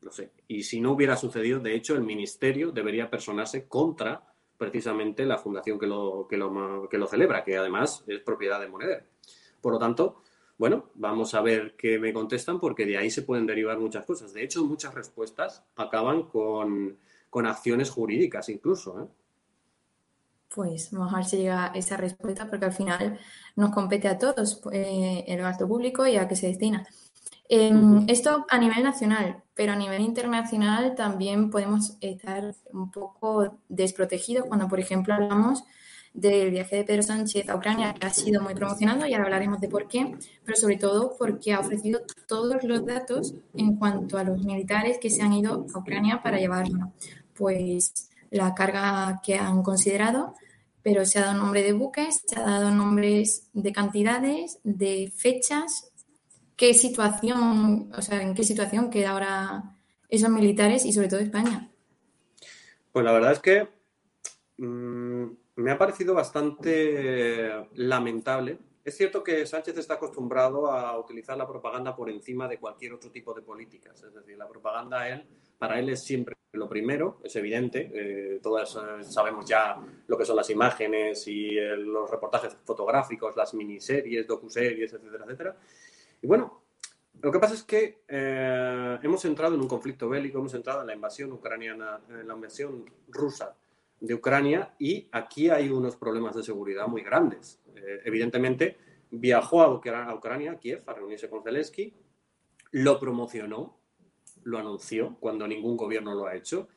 lo 0.00 0.10
sé. 0.10 0.32
Y 0.48 0.62
si 0.62 0.80
no 0.80 0.92
hubiera 0.92 1.16
sucedido, 1.16 1.60
de 1.60 1.74
hecho, 1.74 1.94
el 1.94 2.02
ministerio 2.02 2.72
debería 2.72 3.10
personarse 3.10 3.68
contra 3.68 4.24
precisamente 4.56 5.24
la 5.24 5.38
fundación 5.38 5.78
que 5.78 5.86
lo, 5.86 6.26
que 6.28 6.36
lo, 6.36 6.88
que 6.90 6.98
lo 6.98 7.06
celebra, 7.06 7.44
que 7.44 7.56
además 7.56 8.04
es 8.06 8.20
propiedad 8.20 8.60
de 8.60 8.68
Moneder. 8.68 9.08
Por 9.60 9.72
lo 9.72 9.78
tanto, 9.78 10.22
bueno, 10.60 10.90
vamos 10.94 11.32
a 11.32 11.40
ver 11.40 11.74
qué 11.74 11.98
me 11.98 12.12
contestan, 12.12 12.60
porque 12.60 12.84
de 12.84 12.98
ahí 12.98 13.10
se 13.10 13.22
pueden 13.22 13.46
derivar 13.46 13.78
muchas 13.78 14.04
cosas. 14.04 14.34
De 14.34 14.44
hecho, 14.44 14.62
muchas 14.62 14.92
respuestas 14.92 15.64
acaban 15.74 16.24
con, 16.24 16.98
con 17.30 17.46
acciones 17.46 17.88
jurídicas 17.88 18.50
incluso. 18.50 19.00
¿eh? 19.00 19.06
Pues 20.54 20.90
vamos 20.92 21.14
a 21.14 21.16
ver 21.16 21.24
si 21.24 21.38
llega 21.38 21.72
esa 21.74 21.96
respuesta, 21.96 22.46
porque 22.46 22.66
al 22.66 22.74
final 22.74 23.18
nos 23.56 23.70
compete 23.70 24.06
a 24.06 24.18
todos 24.18 24.60
eh, 24.70 25.24
el 25.28 25.40
gasto 25.40 25.66
público 25.66 26.06
y 26.06 26.16
a 26.16 26.28
qué 26.28 26.36
se 26.36 26.48
destina. 26.48 26.86
Em, 27.48 28.04
esto 28.06 28.44
a 28.50 28.58
nivel 28.58 28.82
nacional, 28.82 29.42
pero 29.54 29.72
a 29.72 29.76
nivel 29.76 30.02
internacional 30.02 30.94
también 30.94 31.48
podemos 31.48 31.96
estar 32.02 32.54
un 32.74 32.90
poco 32.90 33.56
desprotegidos 33.70 34.44
cuando, 34.44 34.68
por 34.68 34.78
ejemplo, 34.78 35.14
hablamos 35.14 35.64
del 36.12 36.50
viaje 36.50 36.76
de 36.76 36.84
Pedro 36.84 37.02
Sánchez 37.02 37.48
a 37.48 37.56
Ucrania, 37.56 37.94
que 37.94 38.06
ha 38.06 38.10
sido 38.10 38.42
muy 38.42 38.54
promocionado 38.54 39.06
y 39.06 39.12
ahora 39.12 39.24
hablaremos 39.24 39.60
de 39.60 39.68
por 39.68 39.88
qué, 39.88 40.14
pero 40.44 40.56
sobre 40.56 40.76
todo 40.76 41.14
porque 41.18 41.52
ha 41.52 41.60
ofrecido 41.60 42.00
todos 42.26 42.62
los 42.64 42.84
datos 42.84 43.34
en 43.54 43.76
cuanto 43.76 44.18
a 44.18 44.24
los 44.24 44.42
militares 44.42 44.98
que 45.00 45.10
se 45.10 45.22
han 45.22 45.32
ido 45.32 45.66
a 45.72 45.78
Ucrania 45.78 46.22
para 46.22 46.38
llevarlo. 46.38 46.92
Pues 47.34 48.10
la 48.30 48.54
carga 48.54 49.20
que 49.24 49.36
han 49.36 49.62
considerado, 49.62 50.34
pero 50.82 51.04
se 51.04 51.18
ha 51.18 51.26
dado 51.26 51.38
nombre 51.38 51.62
de 51.62 51.72
buques, 51.72 52.22
se 52.26 52.38
ha 52.38 52.42
dado 52.42 52.70
nombres 52.70 53.48
de 53.52 53.72
cantidades, 53.72 54.58
de 54.64 55.12
fechas, 55.14 55.92
qué 56.56 56.74
situación, 56.74 57.90
o 57.96 58.02
sea, 58.02 58.22
en 58.22 58.34
qué 58.34 58.44
situación 58.44 58.90
queda 58.90 59.10
ahora 59.10 59.76
esos 60.08 60.30
militares 60.30 60.84
y 60.84 60.92
sobre 60.92 61.08
todo 61.08 61.20
España. 61.20 61.70
Pues 62.92 63.04
la 63.04 63.12
verdad 63.12 63.32
es 63.32 63.38
que 63.38 63.68
mm, 64.58 65.09
me 65.60 65.70
ha 65.70 65.78
parecido 65.78 66.14
bastante 66.14 67.68
lamentable. 67.74 68.58
Es 68.84 68.96
cierto 68.96 69.22
que 69.22 69.46
Sánchez 69.46 69.76
está 69.76 69.94
acostumbrado 69.94 70.70
a 70.70 70.98
utilizar 70.98 71.36
la 71.36 71.46
propaganda 71.46 71.94
por 71.94 72.08
encima 72.10 72.48
de 72.48 72.58
cualquier 72.58 72.94
otro 72.94 73.10
tipo 73.10 73.34
de 73.34 73.42
políticas. 73.42 74.02
Es 74.02 74.14
decir, 74.14 74.36
la 74.36 74.48
propaganda 74.48 75.08
él, 75.08 75.24
para 75.58 75.78
él 75.78 75.90
es 75.90 76.02
siempre 76.02 76.36
lo 76.52 76.68
primero, 76.68 77.20
es 77.22 77.36
evidente, 77.36 77.90
eh, 77.94 78.40
todas 78.42 78.74
eh, 78.74 79.04
sabemos 79.04 79.46
ya 79.46 79.76
lo 80.06 80.18
que 80.18 80.24
son 80.24 80.34
las 80.34 80.50
imágenes 80.50 81.28
y 81.28 81.56
eh, 81.56 81.76
los 81.76 82.10
reportajes 82.10 82.56
fotográficos, 82.64 83.36
las 83.36 83.54
miniseries, 83.54 84.26
docuseries, 84.26 84.92
etcétera, 84.92 85.24
etcétera. 85.24 85.56
Y 86.22 86.26
bueno, 86.26 86.62
lo 87.22 87.30
que 87.30 87.38
pasa 87.38 87.54
es 87.54 87.62
que 87.62 88.02
hemos 88.08 89.24
entrado 89.24 89.54
en 89.54 89.60
un 89.60 89.68
conflicto 89.68 90.08
bélico, 90.08 90.38
hemos 90.38 90.54
entrado 90.54 90.80
en 90.80 90.86
la 90.86 90.94
invasión 90.94 91.30
ucraniana, 91.32 92.00
en 92.08 92.26
la 92.26 92.34
invasión 92.34 92.84
rusa 93.08 93.54
de 94.00 94.14
Ucrania 94.14 94.74
y 94.78 95.08
aquí 95.12 95.50
hay 95.50 95.68
unos 95.68 95.96
problemas 95.96 96.34
de 96.34 96.42
seguridad 96.42 96.88
muy 96.88 97.02
grandes. 97.02 97.60
evidentemente, 98.04 98.76
viajó 99.10 99.62
a, 99.62 99.74
Ucrania, 99.74 100.52
a 100.52 100.58
Kiev, 100.58 100.82
a 100.86 100.94
reunirse 100.94 101.28
con 101.28 101.42
Zelensky, 101.42 101.92
lo 102.72 102.98
promocionó, 103.00 103.76
lo 104.44 104.58
anunció 104.58 105.16
cuando 105.20 105.46
ningún 105.46 105.76
gobierno 105.76 106.14
lo 106.14 106.26
ha 106.26 106.34
hecho. 106.34 106.68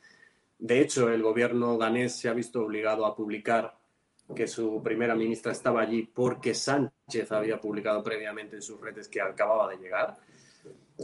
De 0.58 0.80
hecho, 0.80 1.10
el 1.10 1.22
gobierno 1.22 1.76
danés 1.76 2.16
se 2.16 2.28
ha 2.28 2.32
visto 2.32 2.62
obligado 2.62 3.06
a 3.06 3.14
publicar 3.14 3.76
que 4.34 4.46
su 4.46 4.82
primera 4.82 5.14
ministra 5.14 5.52
estaba 5.52 5.82
allí 5.82 6.02
porque 6.02 6.54
Sánchez 6.54 7.30
había 7.30 7.60
publicado 7.60 8.02
previamente 8.02 8.56
en 8.56 8.62
sus 8.62 8.80
redes 8.80 9.08
que 9.08 9.20
acababa 9.20 9.70
de 9.70 9.76
llegar. 9.76 10.16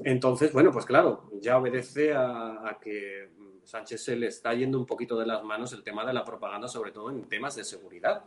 Entonces, 0.05 0.53
bueno, 0.53 0.71
pues 0.73 0.87
claro, 0.87 1.29
ya 1.41 1.59
obedece 1.59 2.15
a, 2.15 2.79
que 2.81 3.29
Sánchez 3.65 4.03
se 4.03 4.17
le 4.17 4.27
está 4.27 4.55
yendo 4.55 4.79
un 4.79 4.87
poquito 4.87 5.19
de 5.19 5.27
las 5.27 5.43
manos 5.45 5.73
el 5.73 5.83
tema 5.83 6.05
de 6.05 6.13
la 6.13 6.25
propaganda, 6.25 6.69
sobre 6.69 6.93
todo 6.93 7.11
en 7.11 7.25
temas 7.25 7.57
de 7.57 7.65
seguridad. 7.65 8.25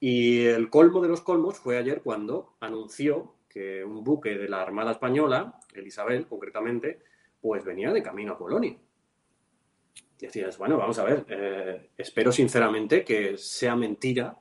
Y 0.00 0.46
el 0.46 0.68
colmo 0.70 1.00
de 1.00 1.08
los 1.08 1.20
colmos 1.20 1.58
fue 1.58 1.78
ayer 1.78 2.02
cuando 2.02 2.54
anunció 2.60 3.34
que 3.48 3.84
un 3.84 4.02
buque 4.02 4.36
de 4.36 4.48
la 4.48 4.62
Armada 4.62 4.92
Española, 4.92 5.60
el 5.74 5.86
Isabel 5.86 6.26
concretamente, 6.26 7.00
pues 7.40 7.64
venía 7.64 7.92
de 7.92 8.02
camino 8.02 8.32
a 8.32 8.38
Polonia. 8.38 8.76
Y 10.18 10.26
decías, 10.26 10.56
bueno, 10.56 10.78
vamos 10.78 10.98
a 10.98 11.04
ver, 11.04 11.26
eh, 11.28 11.90
espero 11.96 12.32
sinceramente 12.32 13.04
que 13.04 13.36
sea 13.36 13.76
mentira, 13.76 14.36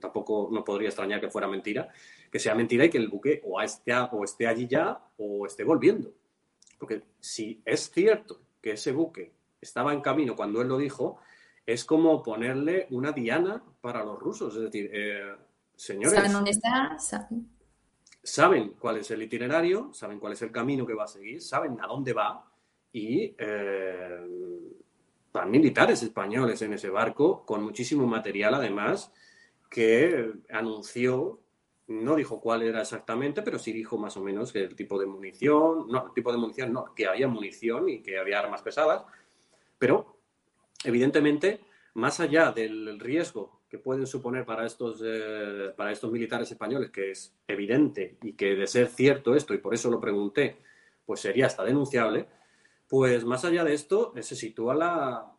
tampoco 0.00 0.48
no 0.50 0.64
podría 0.64 0.88
extrañar 0.88 1.20
que 1.20 1.30
fuera 1.30 1.48
mentira, 1.48 1.88
que 2.30 2.38
sea 2.38 2.54
mentira 2.54 2.84
y 2.84 2.90
que 2.90 2.98
el 2.98 3.08
buque 3.08 3.42
o 3.44 3.60
esté, 3.60 3.92
o 4.12 4.24
esté 4.24 4.46
allí 4.46 4.66
ya 4.66 4.98
o 5.18 5.46
esté 5.46 5.64
volviendo. 5.64 6.12
Porque 6.78 7.02
si 7.20 7.60
es 7.64 7.90
cierto 7.90 8.40
que 8.62 8.72
ese 8.72 8.92
buque 8.92 9.32
estaba 9.60 9.92
en 9.92 10.00
camino 10.00 10.34
cuando 10.34 10.62
él 10.62 10.68
lo 10.68 10.78
dijo, 10.78 11.18
es 11.66 11.84
como 11.84 12.22
ponerle 12.22 12.86
una 12.90 13.12
diana 13.12 13.62
para 13.80 14.04
los 14.04 14.18
rusos. 14.18 14.56
Es 14.56 14.62
decir, 14.62 14.90
eh, 14.92 15.34
señores. 15.76 16.14
¿Saben 16.14 16.32
dónde 16.32 16.50
está? 16.52 16.96
saben 18.22 18.74
cuál 18.78 18.98
es 18.98 19.10
el 19.10 19.22
itinerario, 19.22 19.92
saben 19.92 20.20
cuál 20.20 20.34
es 20.34 20.42
el 20.42 20.52
camino 20.52 20.86
que 20.86 20.94
va 20.94 21.04
a 21.04 21.08
seguir, 21.08 21.42
saben 21.42 21.80
a 21.80 21.86
dónde 21.86 22.12
va 22.12 22.48
y 22.92 23.34
eh, 23.36 24.26
van 25.32 25.50
militares 25.50 26.02
españoles 26.02 26.62
en 26.62 26.74
ese 26.74 26.88
barco 26.88 27.44
con 27.44 27.64
muchísimo 27.64 28.06
material 28.06 28.54
además 28.54 29.12
que 29.68 30.32
anunció, 30.50 31.40
no 31.92 32.16
dijo 32.16 32.40
cuál 32.40 32.62
era 32.62 32.80
exactamente, 32.80 33.42
pero 33.42 33.58
sí 33.58 33.72
dijo 33.72 33.98
más 33.98 34.16
o 34.16 34.22
menos 34.22 34.52
que 34.52 34.60
el 34.60 34.74
tipo 34.74 34.98
de 34.98 35.06
munición, 35.06 35.88
no, 35.88 36.06
el 36.06 36.12
tipo 36.12 36.32
de 36.32 36.38
munición 36.38 36.72
no, 36.72 36.94
que 36.94 37.06
había 37.06 37.28
munición 37.28 37.88
y 37.88 38.02
que 38.02 38.18
había 38.18 38.38
armas 38.38 38.62
pesadas, 38.62 39.04
pero 39.78 40.16
evidentemente, 40.84 41.60
más 41.94 42.20
allá 42.20 42.52
del 42.52 42.98
riesgo 42.98 43.62
que 43.68 43.78
pueden 43.78 44.06
suponer 44.06 44.44
para 44.44 44.66
estos, 44.66 45.00
eh, 45.04 45.72
para 45.76 45.92
estos 45.92 46.12
militares 46.12 46.50
españoles, 46.50 46.90
que 46.90 47.10
es 47.10 47.34
evidente 47.48 48.18
y 48.22 48.34
que 48.34 48.54
de 48.54 48.66
ser 48.66 48.88
cierto 48.88 49.34
esto, 49.34 49.54
y 49.54 49.58
por 49.58 49.72
eso 49.72 49.90
lo 49.90 50.00
pregunté, 50.00 50.58
pues 51.06 51.20
sería 51.20 51.46
hasta 51.46 51.64
denunciable, 51.64 52.26
pues 52.86 53.24
más 53.24 53.44
allá 53.44 53.64
de 53.64 53.72
esto 53.72 54.12
eh, 54.14 54.22
se 54.22 54.36
sitúa 54.36 54.74
la, 54.74 55.31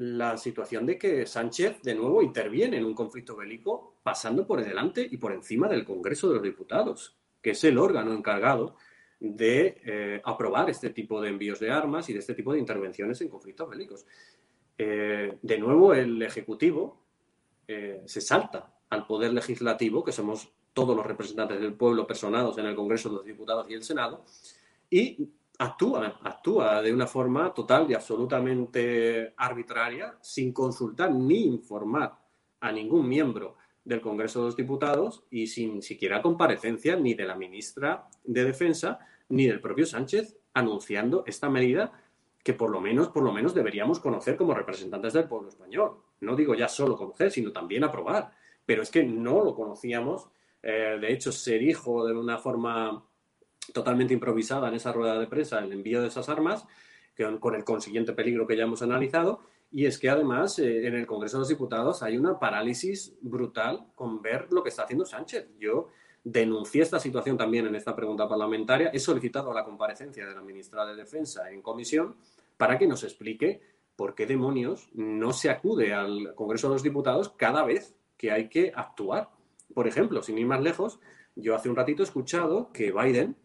la 0.00 0.38
situación 0.38 0.86
de 0.86 0.96
que 0.96 1.26
Sánchez 1.26 1.82
de 1.82 1.94
nuevo 1.94 2.22
interviene 2.22 2.78
en 2.78 2.86
un 2.86 2.94
conflicto 2.94 3.36
bélico 3.36 3.96
pasando 4.02 4.46
por 4.46 4.64
delante 4.64 5.06
y 5.10 5.18
por 5.18 5.30
encima 5.30 5.68
del 5.68 5.84
Congreso 5.84 6.28
de 6.28 6.36
los 6.36 6.42
Diputados, 6.42 7.18
que 7.42 7.50
es 7.50 7.62
el 7.64 7.76
órgano 7.76 8.14
encargado 8.14 8.76
de 9.18 9.76
eh, 9.84 10.22
aprobar 10.24 10.70
este 10.70 10.88
tipo 10.88 11.20
de 11.20 11.28
envíos 11.28 11.60
de 11.60 11.70
armas 11.70 12.08
y 12.08 12.14
de 12.14 12.20
este 12.20 12.32
tipo 12.32 12.54
de 12.54 12.58
intervenciones 12.58 13.20
en 13.20 13.28
conflictos 13.28 13.68
bélicos. 13.68 14.06
Eh, 14.78 15.36
de 15.42 15.58
nuevo, 15.58 15.92
el 15.92 16.22
Ejecutivo 16.22 17.02
eh, 17.68 18.00
se 18.06 18.22
salta 18.22 18.72
al 18.88 19.06
Poder 19.06 19.34
Legislativo, 19.34 20.02
que 20.02 20.12
somos 20.12 20.50
todos 20.72 20.96
los 20.96 21.04
representantes 21.04 21.60
del 21.60 21.74
pueblo 21.74 22.06
personados 22.06 22.56
en 22.56 22.64
el 22.64 22.74
Congreso 22.74 23.10
de 23.10 23.16
los 23.16 23.26
Diputados 23.26 23.66
y 23.68 23.74
el 23.74 23.82
Senado, 23.82 24.24
y 24.88 25.28
actúa, 25.60 26.18
actúa 26.22 26.80
de 26.80 26.90
una 26.90 27.06
forma 27.06 27.52
total 27.52 27.90
y 27.90 27.94
absolutamente 27.94 29.34
arbitraria, 29.36 30.16
sin 30.22 30.54
consultar 30.54 31.12
ni 31.12 31.44
informar 31.44 32.18
a 32.60 32.72
ningún 32.72 33.06
miembro 33.06 33.56
del 33.84 34.00
Congreso 34.00 34.40
de 34.40 34.46
los 34.46 34.56
Diputados 34.56 35.24
y 35.30 35.48
sin 35.48 35.82
siquiera 35.82 36.22
comparecencia 36.22 36.96
ni 36.96 37.12
de 37.12 37.26
la 37.26 37.34
ministra 37.34 38.08
de 38.24 38.44
Defensa 38.44 39.00
ni 39.28 39.46
del 39.46 39.60
propio 39.60 39.84
Sánchez 39.84 40.38
anunciando 40.54 41.24
esta 41.26 41.50
medida 41.50 41.92
que 42.42 42.54
por 42.54 42.70
lo 42.70 42.80
menos, 42.80 43.08
por 43.08 43.22
lo 43.22 43.32
menos 43.32 43.54
deberíamos 43.54 44.00
conocer 44.00 44.36
como 44.36 44.54
representantes 44.54 45.12
del 45.12 45.28
pueblo 45.28 45.50
español. 45.50 45.98
No 46.20 46.36
digo 46.36 46.54
ya 46.54 46.68
solo 46.68 46.96
conocer, 46.96 47.30
sino 47.30 47.52
también 47.52 47.84
aprobar. 47.84 48.32
Pero 48.64 48.82
es 48.82 48.90
que 48.90 49.04
no 49.04 49.44
lo 49.44 49.54
conocíamos. 49.54 50.30
Eh, 50.62 50.96
de 50.98 51.12
hecho, 51.12 51.32
se 51.32 51.58
dijo 51.58 52.06
de 52.06 52.16
una 52.16 52.38
forma 52.38 53.04
totalmente 53.72 54.14
improvisada 54.14 54.68
en 54.68 54.74
esa 54.74 54.92
rueda 54.92 55.18
de 55.18 55.26
prensa 55.26 55.58
el 55.58 55.72
envío 55.72 56.00
de 56.00 56.08
esas 56.08 56.28
armas, 56.28 56.66
con 57.38 57.54
el 57.54 57.64
consiguiente 57.64 58.12
peligro 58.12 58.46
que 58.46 58.56
ya 58.56 58.64
hemos 58.64 58.82
analizado, 58.82 59.40
y 59.70 59.86
es 59.86 59.98
que 59.98 60.08
además 60.08 60.58
eh, 60.58 60.86
en 60.86 60.94
el 60.94 61.06
Congreso 61.06 61.36
de 61.36 61.40
los 61.42 61.48
Diputados 61.48 62.02
hay 62.02 62.16
una 62.16 62.38
parálisis 62.38 63.14
brutal 63.20 63.86
con 63.94 64.20
ver 64.20 64.48
lo 64.50 64.62
que 64.62 64.70
está 64.70 64.82
haciendo 64.82 65.04
Sánchez. 65.04 65.48
Yo 65.58 65.88
denuncié 66.24 66.82
esta 66.82 66.98
situación 66.98 67.36
también 67.36 67.66
en 67.66 67.76
esta 67.76 67.94
pregunta 67.94 68.28
parlamentaria. 68.28 68.90
He 68.92 68.98
solicitado 68.98 69.52
la 69.52 69.64
comparecencia 69.64 70.26
de 70.26 70.34
la 70.34 70.42
ministra 70.42 70.84
de 70.86 70.96
Defensa 70.96 71.50
en 71.50 71.62
comisión 71.62 72.16
para 72.56 72.78
que 72.78 72.86
nos 72.86 73.04
explique 73.04 73.60
por 73.94 74.14
qué 74.14 74.26
demonios 74.26 74.88
no 74.94 75.32
se 75.32 75.50
acude 75.50 75.92
al 75.92 76.34
Congreso 76.34 76.68
de 76.68 76.74
los 76.74 76.82
Diputados 76.82 77.30
cada 77.36 77.64
vez 77.64 77.94
que 78.16 78.32
hay 78.32 78.48
que 78.48 78.72
actuar. 78.74 79.30
Por 79.72 79.86
ejemplo, 79.86 80.22
sin 80.22 80.36
ir 80.38 80.46
más 80.46 80.62
lejos, 80.62 80.98
yo 81.36 81.54
hace 81.54 81.68
un 81.68 81.76
ratito 81.76 82.02
he 82.02 82.06
escuchado 82.06 82.72
que 82.72 82.92
Biden 82.92 83.36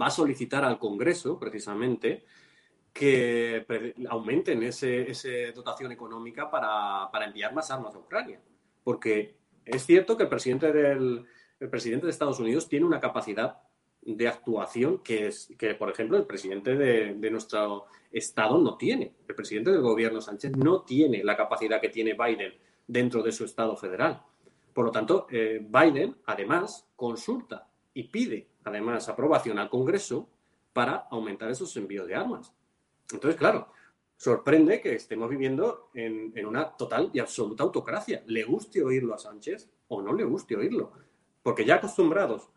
va 0.00 0.06
a 0.06 0.10
solicitar 0.10 0.64
al 0.64 0.78
Congreso, 0.78 1.38
precisamente, 1.38 2.24
que 2.92 3.64
aumenten 4.08 4.62
esa 4.62 4.86
ese 4.86 5.52
dotación 5.52 5.92
económica 5.92 6.50
para, 6.50 7.08
enviar 7.24 7.54
más 7.54 7.70
armas 7.70 7.94
a 7.94 7.98
Ucrania. 7.98 8.40
Porque 8.84 9.36
es 9.64 9.86
cierto 9.86 10.16
que 10.16 10.24
el 10.24 10.28
presidente, 10.28 10.72
del, 10.72 11.24
el 11.60 11.70
presidente 11.70 12.06
de 12.06 12.12
Estados 12.12 12.38
Unidos 12.38 12.68
tiene 12.68 12.86
una 12.86 13.00
capacidad 13.00 13.60
de 14.02 14.26
actuación 14.26 14.98
que, 14.98 15.28
es, 15.28 15.52
que 15.56 15.74
por 15.74 15.88
ejemplo, 15.88 16.16
el 16.16 16.24
presidente 16.24 16.76
de, 16.76 17.30
nuestro 17.30 17.86
Estado 18.10 18.58
no 18.58 18.76
tiene. 18.76 19.14
El 19.28 19.34
presidente 19.34 19.70
del 19.70 19.80
gobierno 19.80 20.20
Sánchez 20.20 20.56
no 20.56 20.82
tiene 20.82 21.22
la 21.24 21.36
capacidad 21.36 21.80
que 21.80 21.88
tiene 21.88 22.14
Biden 22.14 22.52
dentro 22.86 23.22
de 23.22 23.32
su 23.32 23.44
Estado 23.44 23.76
federal. 23.76 24.22
Por 24.74 24.86
lo 24.86 24.90
tanto, 24.90 25.26
eh, 25.30 25.60
Biden, 25.62 26.16
además, 26.26 26.86
consulta 26.96 27.68
y 27.94 28.04
pide, 28.04 28.48
además, 28.64 29.08
aprobación 29.08 29.58
al 29.58 29.70
Congreso 29.70 30.28
para 30.72 31.06
aumentar 31.10 31.50
esos 31.50 31.76
envíos 31.76 32.06
de 32.06 32.14
armas. 32.14 32.52
Entonces, 33.12 33.38
claro, 33.38 33.68
sorprende 34.16 34.80
que 34.80 34.94
estemos 34.94 35.28
viviendo 35.28 35.90
en, 35.94 36.46
una 36.46 36.70
total 36.76 37.10
y 37.12 37.18
absoluta 37.18 37.62
autocracia. 37.62 38.22
Le 38.26 38.44
guste 38.44 38.82
oírlo 38.82 39.14
a 39.14 39.18
Sánchez 39.18 39.70
o 39.88 40.00
no 40.00 40.12
le 40.12 40.24
guste 40.24 40.56
oírlo. 40.56 40.92
Porque 41.42 41.64
ya 41.64 41.76
acostumbrados 41.76 42.48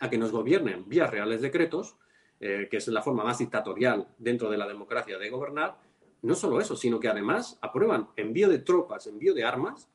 a 0.00 0.10
que 0.10 0.18
nos 0.18 0.32
gobiernen 0.32 0.88
vía 0.88 1.06
reales 1.06 1.40
decretos, 1.40 1.96
eh, 2.40 2.68
que 2.70 2.76
es 2.76 2.88
la 2.88 3.02
forma 3.02 3.24
más 3.24 3.38
dictatorial 3.38 4.08
dentro 4.18 4.50
de 4.50 4.58
la 4.58 4.68
democracia 4.68 5.18
de 5.18 5.30
gobernar, 5.30 5.78
no 6.22 6.34
solo 6.34 6.60
eso, 6.60 6.76
sino 6.76 7.00
que 7.00 7.08
además 7.08 7.58
aprueban 7.60 8.08
envío 8.16 8.48
de 8.48 8.58
tropas, 8.58 9.06
envío 9.06 9.34
de 9.34 9.44
armas 9.44 9.88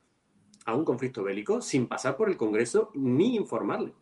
a 0.66 0.76
un 0.76 0.86
conflicto 0.86 1.24
bélico 1.24 1.62
sin 1.62 1.88
pasar 1.88 2.18
por 2.18 2.30
el 2.30 2.38
Congreso 2.38 2.92
ni 2.94 3.36
informarle. 3.36 3.94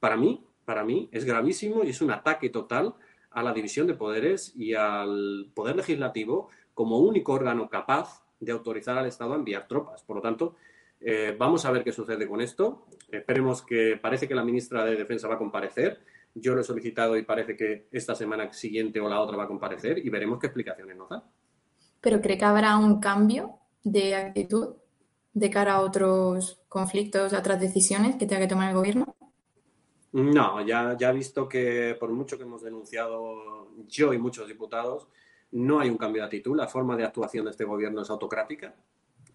Para 0.00 0.16
mí, 0.16 0.44
para 0.66 0.84
mí 0.84 1.08
es 1.12 1.24
gravísimo 1.24 1.82
y 1.84 1.90
es 1.90 2.02
un 2.02 2.10
ataque 2.10 2.50
total 2.50 2.94
a 3.30 3.42
la 3.42 3.54
división 3.54 3.86
de 3.86 3.94
poderes 3.94 4.52
y 4.54 4.74
al 4.74 5.50
poder 5.54 5.76
legislativo 5.76 6.48
como 6.74 6.98
único 6.98 7.32
órgano 7.32 7.70
capaz 7.70 8.22
de 8.40 8.52
autorizar 8.52 8.98
al 8.98 9.06
Estado 9.06 9.32
a 9.32 9.36
enviar 9.36 9.66
tropas. 9.66 10.02
Por 10.02 10.16
lo 10.16 10.22
tanto, 10.22 10.56
eh, 11.00 11.34
vamos 11.38 11.64
a 11.64 11.70
ver 11.70 11.84
qué 11.84 11.92
sucede 11.92 12.28
con 12.28 12.40
esto. 12.40 12.86
Esperemos 13.10 13.62
que 13.62 13.98
parece 14.00 14.26
que 14.28 14.34
la 14.34 14.44
ministra 14.44 14.84
de 14.84 14.96
Defensa 14.96 15.28
va 15.28 15.36
a 15.36 15.38
comparecer. 15.38 16.00
Yo 16.34 16.54
lo 16.54 16.60
he 16.60 16.64
solicitado 16.64 17.16
y 17.16 17.22
parece 17.22 17.56
que 17.56 17.86
esta 17.92 18.14
semana 18.14 18.52
siguiente 18.52 19.00
o 19.00 19.08
la 19.08 19.20
otra 19.20 19.36
va 19.36 19.44
a 19.44 19.48
comparecer 19.48 19.98
y 19.98 20.10
veremos 20.10 20.38
qué 20.38 20.48
explicaciones 20.48 20.96
nos 20.96 21.08
da. 21.08 21.24
¿Pero 22.00 22.20
cree 22.20 22.36
que 22.36 22.44
habrá 22.44 22.76
un 22.76 23.00
cambio 23.00 23.58
de 23.84 24.14
actitud 24.14 24.74
de 25.32 25.50
cara 25.50 25.74
a 25.74 25.80
otros 25.80 26.60
conflictos, 26.68 27.32
a 27.32 27.38
otras 27.38 27.60
decisiones 27.60 28.16
que 28.16 28.26
tenga 28.26 28.42
que 28.42 28.48
tomar 28.48 28.70
el 28.70 28.76
gobierno? 28.76 29.16
No, 30.16 30.64
ya, 30.64 30.96
ya 30.96 31.12
visto 31.12 31.46
que 31.46 31.94
por 32.00 32.10
mucho 32.10 32.38
que 32.38 32.44
hemos 32.44 32.62
denunciado 32.62 33.68
yo 33.86 34.14
y 34.14 34.18
muchos 34.18 34.48
diputados, 34.48 35.08
no 35.50 35.78
hay 35.78 35.90
un 35.90 35.98
cambio 35.98 36.22
de 36.22 36.26
actitud. 36.26 36.56
La 36.56 36.68
forma 36.68 36.96
de 36.96 37.04
actuación 37.04 37.44
de 37.44 37.50
este 37.50 37.64
gobierno 37.64 38.00
es 38.00 38.08
autocrática, 38.08 38.74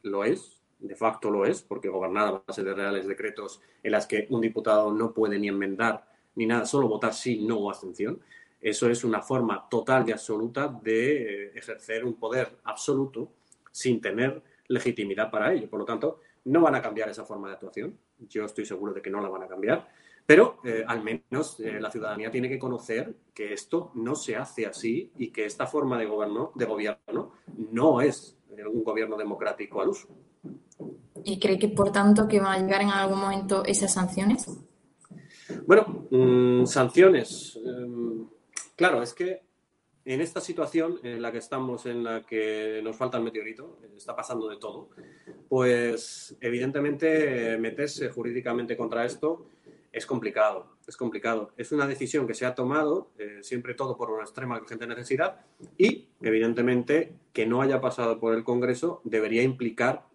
lo 0.01 0.23
es, 0.23 0.59
de 0.79 0.95
facto 0.95 1.29
lo 1.29 1.45
es, 1.45 1.61
porque 1.61 1.87
gobernar 1.87 2.27
a 2.27 2.43
base 2.47 2.63
de 2.63 2.73
reales 2.73 3.05
decretos 3.05 3.61
en 3.83 3.91
las 3.91 4.07
que 4.07 4.25
un 4.31 4.41
diputado 4.41 4.91
no 4.91 5.13
puede 5.13 5.37
ni 5.37 5.49
enmendar 5.49 6.03
ni 6.33 6.47
nada, 6.47 6.65
solo 6.65 6.87
votar 6.87 7.13
sí, 7.13 7.39
no 7.43 7.57
o 7.59 7.69
abstención. 7.69 8.19
Eso 8.59 8.89
es 8.89 9.03
una 9.03 9.21
forma 9.21 9.69
total 9.69 10.09
y 10.09 10.11
absoluta 10.11 10.67
de 10.67 11.45
eh, 11.45 11.51
ejercer 11.53 12.03
un 12.03 12.15
poder 12.15 12.57
absoluto 12.63 13.31
sin 13.71 14.01
tener 14.01 14.41
legitimidad 14.67 15.29
para 15.29 15.53
ello. 15.53 15.69
Por 15.69 15.77
lo 15.77 15.85
tanto, 15.85 16.21
no 16.45 16.61
van 16.61 16.73
a 16.73 16.81
cambiar 16.81 17.07
esa 17.07 17.23
forma 17.23 17.49
de 17.49 17.53
actuación. 17.53 17.95
Yo 18.17 18.45
estoy 18.45 18.65
seguro 18.65 18.93
de 18.93 19.01
que 19.03 19.11
no 19.11 19.21
la 19.21 19.29
van 19.29 19.43
a 19.43 19.47
cambiar. 19.47 20.00
Pero 20.25 20.59
eh, 20.63 20.83
al 20.87 21.03
menos 21.03 21.59
eh, 21.59 21.79
la 21.79 21.91
ciudadanía 21.91 22.31
tiene 22.31 22.47
que 22.47 22.59
conocer 22.59 23.15
que 23.33 23.53
esto 23.53 23.91
no 23.95 24.15
se 24.15 24.35
hace 24.35 24.65
así 24.65 25.11
y 25.17 25.31
que 25.31 25.45
esta 25.45 25.67
forma 25.67 25.97
de 25.97 26.05
gobierno, 26.05 26.51
de 26.55 26.65
gobierno 26.65 27.33
no 27.71 28.01
es 28.01 28.37
eh, 28.55 28.65
un 28.65 28.83
gobierno 28.83 29.17
democrático 29.17 29.81
al 29.81 29.89
uso. 29.89 30.07
¿Y 31.23 31.39
cree 31.39 31.59
que, 31.59 31.69
por 31.69 31.91
tanto, 31.91 32.27
que 32.27 32.39
van 32.39 32.53
a 32.53 32.59
llegar 32.59 32.81
en 32.81 32.89
algún 32.89 33.19
momento 33.19 33.63
esas 33.65 33.93
sanciones? 33.93 34.47
Bueno, 35.67 36.07
mm, 36.09 36.65
sanciones. 36.65 37.59
Em, 37.63 38.27
claro, 38.75 39.03
es 39.03 39.13
que 39.13 39.41
en 40.05 40.21
esta 40.21 40.41
situación 40.41 40.99
en 41.03 41.21
la 41.21 41.31
que 41.31 41.37
estamos, 41.37 41.85
en 41.85 42.03
la 42.03 42.21
que 42.23 42.81
nos 42.83 42.95
falta 42.95 43.17
el 43.17 43.23
meteorito, 43.23 43.77
está 43.95 44.15
pasando 44.15 44.49
de 44.49 44.57
todo, 44.57 44.89
pues 45.47 46.35
evidentemente 46.41 47.57
meterse 47.59 48.09
jurídicamente 48.09 48.75
contra 48.75 49.05
esto 49.05 49.45
es 49.91 50.05
complicado, 50.05 50.77
es 50.87 50.95
complicado. 50.95 51.51
Es 51.57 51.71
una 51.71 51.85
decisión 51.85 52.25
que 52.25 52.33
se 52.33 52.45
ha 52.45 52.55
tomado, 52.55 53.11
eh, 53.17 53.39
siempre 53.41 53.73
todo 53.73 53.97
por 53.97 54.09
una 54.09 54.23
extrema 54.23 54.57
urgente 54.57 54.87
necesidad, 54.87 55.41
y 55.77 56.07
evidentemente 56.21 57.13
que 57.33 57.45
no 57.45 57.61
haya 57.61 57.81
pasado 57.81 58.19
por 58.19 58.33
el 58.33 58.43
Congreso 58.43 59.01
debería 59.03 59.43
implicar 59.43 60.05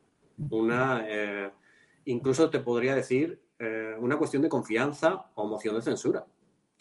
una, 0.51 1.05
eh, 1.07 1.51
incluso 2.07 2.49
te 2.49 2.61
podría 2.61 2.95
decir, 2.95 3.41
eh, 3.59 3.95
una 3.99 4.17
cuestión 4.17 4.43
de 4.43 4.49
confianza 4.49 5.31
o 5.35 5.47
moción 5.47 5.75
de 5.75 5.83
censura, 5.83 6.25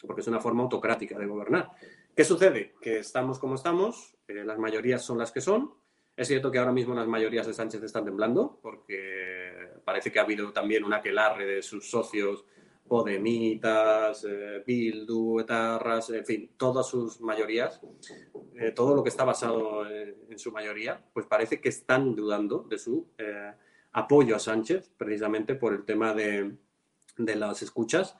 porque 0.00 0.22
es 0.22 0.28
una 0.28 0.40
forma 0.40 0.62
autocrática 0.62 1.18
de 1.18 1.26
gobernar. 1.26 1.72
¿Qué 2.14 2.24
sucede? 2.24 2.74
Que 2.80 3.00
estamos 3.00 3.38
como 3.38 3.56
estamos, 3.56 4.16
las 4.26 4.58
mayorías 4.58 5.02
son 5.02 5.18
las 5.18 5.32
que 5.32 5.42
son. 5.42 5.74
Es 6.16 6.28
cierto 6.28 6.50
que 6.50 6.58
ahora 6.58 6.72
mismo 6.72 6.94
las 6.94 7.06
mayorías 7.06 7.46
de 7.46 7.52
Sánchez 7.52 7.82
están 7.82 8.06
temblando, 8.06 8.58
porque 8.62 9.80
parece 9.84 10.10
que 10.10 10.18
ha 10.18 10.22
habido 10.22 10.50
también 10.52 10.84
un 10.84 10.94
aquelarre 10.94 11.44
de 11.44 11.62
sus 11.62 11.90
socios 11.90 12.46
Podemitas, 12.88 14.24
eh, 14.24 14.62
Bildu, 14.66 15.40
Etarras, 15.40 16.10
en 16.10 16.24
fin, 16.24 16.50
todas 16.56 16.88
sus 16.88 17.20
mayorías, 17.20 17.80
eh, 18.54 18.72
todo 18.72 18.94
lo 18.94 19.02
que 19.02 19.08
está 19.08 19.24
basado 19.24 19.88
en, 19.90 20.38
su 20.38 20.52
mayoría, 20.52 21.02
pues 21.12 21.26
parece 21.26 21.60
que 21.60 21.70
están 21.70 22.14
dudando 22.14 22.66
de 22.68 22.78
su 22.78 23.06
eh, 23.16 23.52
apoyo 23.92 24.36
a 24.36 24.38
Sánchez, 24.38 24.92
precisamente 24.96 25.54
por 25.54 25.72
el 25.72 25.84
tema 25.84 26.12
de, 26.14 26.56
de, 27.16 27.36
las 27.36 27.62
escuchas. 27.62 28.16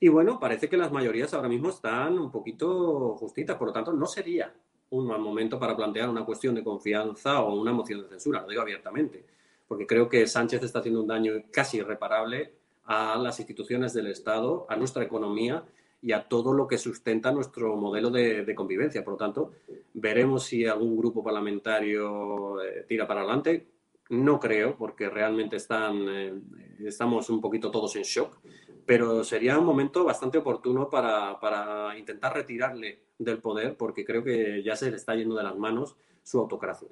Y 0.00 0.08
bueno, 0.08 0.40
parece 0.40 0.68
que 0.68 0.76
las 0.76 0.90
mayorías 0.90 1.32
ahora 1.34 1.48
mismo 1.48 1.70
están 1.70 2.18
un 2.18 2.30
poquito 2.32 3.14
justitas, 3.14 3.56
por 3.56 3.68
lo 3.68 3.72
tanto, 3.72 3.92
no 3.92 4.06
sería 4.06 4.52
un 4.90 5.06
mal 5.06 5.20
momento 5.20 5.58
para 5.58 5.76
plantear 5.76 6.08
una 6.08 6.24
cuestión 6.24 6.54
de 6.54 6.64
confianza 6.64 7.42
o 7.42 7.58
una 7.58 7.72
moción 7.72 8.02
de 8.02 8.08
censura, 8.08 8.42
lo 8.42 8.48
digo 8.48 8.60
abiertamente, 8.60 9.24
porque 9.66 9.86
creo 9.86 10.08
que 10.08 10.26
Sánchez 10.26 10.62
está 10.64 10.80
haciendo 10.80 11.00
un 11.00 11.06
daño 11.06 11.32
casi 11.50 11.78
irreparable 11.78 12.61
a 12.92 13.16
las 13.16 13.38
instituciones 13.40 13.94
del 13.94 14.08
Estado, 14.08 14.66
a 14.68 14.76
nuestra 14.76 15.02
economía 15.02 15.64
y 16.02 16.12
a 16.12 16.28
todo 16.28 16.52
lo 16.52 16.68
que 16.68 16.76
sustenta 16.76 17.32
nuestro 17.32 17.74
modelo 17.76 18.10
de, 18.10 18.54
convivencia. 18.54 19.02
Por 19.02 19.14
lo 19.14 19.16
tanto, 19.16 19.52
veremos 19.94 20.44
si 20.44 20.66
algún 20.66 20.94
grupo 20.98 21.24
parlamentario 21.24 22.62
eh, 22.62 22.84
tira 22.86 23.06
para 23.06 23.20
adelante. 23.20 23.66
No 24.10 24.38
creo, 24.38 24.76
porque 24.76 25.08
realmente 25.08 25.56
están, 25.56 26.06
eh, 26.06 26.34
estamos 26.80 27.30
un 27.30 27.40
poquito 27.40 27.70
todos 27.70 27.96
en 27.96 28.02
shock, 28.02 28.36
pero 28.84 29.24
sería 29.24 29.58
un 29.58 29.64
momento 29.64 30.04
bastante 30.04 30.36
oportuno 30.36 30.90
para, 30.90 31.40
para 31.40 31.96
intentar 31.98 32.34
retirarle 32.34 33.04
del 33.18 33.38
poder, 33.38 33.74
porque 33.78 34.04
creo 34.04 34.22
que 34.22 34.62
ya 34.62 34.76
se 34.76 34.90
le 34.90 34.96
está 34.96 35.14
yendo 35.14 35.34
de 35.34 35.44
las 35.44 35.56
manos 35.56 35.96
su 36.22 36.38
autocracia. 36.40 36.88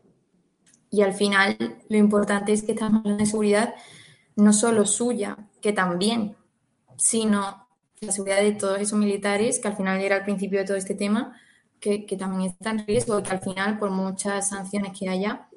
Y 0.88 1.02
al 1.02 1.12
final, 1.12 1.58
lo 1.90 1.98
importante 1.98 2.54
es 2.54 2.62
que 2.62 2.72
estamos 2.72 3.00
hablando 3.00 3.22
de 3.22 3.26
seguridad 3.26 3.74
no 4.36 4.52
solo 4.52 4.86
suya, 4.86 5.49
que 5.60 5.72
también, 5.72 6.36
sino 6.96 7.66
la 8.00 8.12
seguridad 8.12 8.40
de 8.40 8.52
todos 8.52 8.80
esos 8.80 8.98
militares, 8.98 9.58
que 9.58 9.68
al 9.68 9.76
final 9.76 10.00
era 10.00 10.16
el 10.16 10.24
principio 10.24 10.58
de 10.60 10.64
todo 10.64 10.76
este 10.76 10.94
tema, 10.94 11.36
que, 11.80 12.06
también 12.18 12.50
está 12.50 12.70
en 12.70 12.86
riesgo, 12.86 13.22
que 13.22 13.30
al 13.30 13.40
final, 13.40 13.78
por 13.78 13.90
muchas 13.90 14.50
sanciones 14.50 14.98
que 14.98 15.08
haya, 15.08 15.48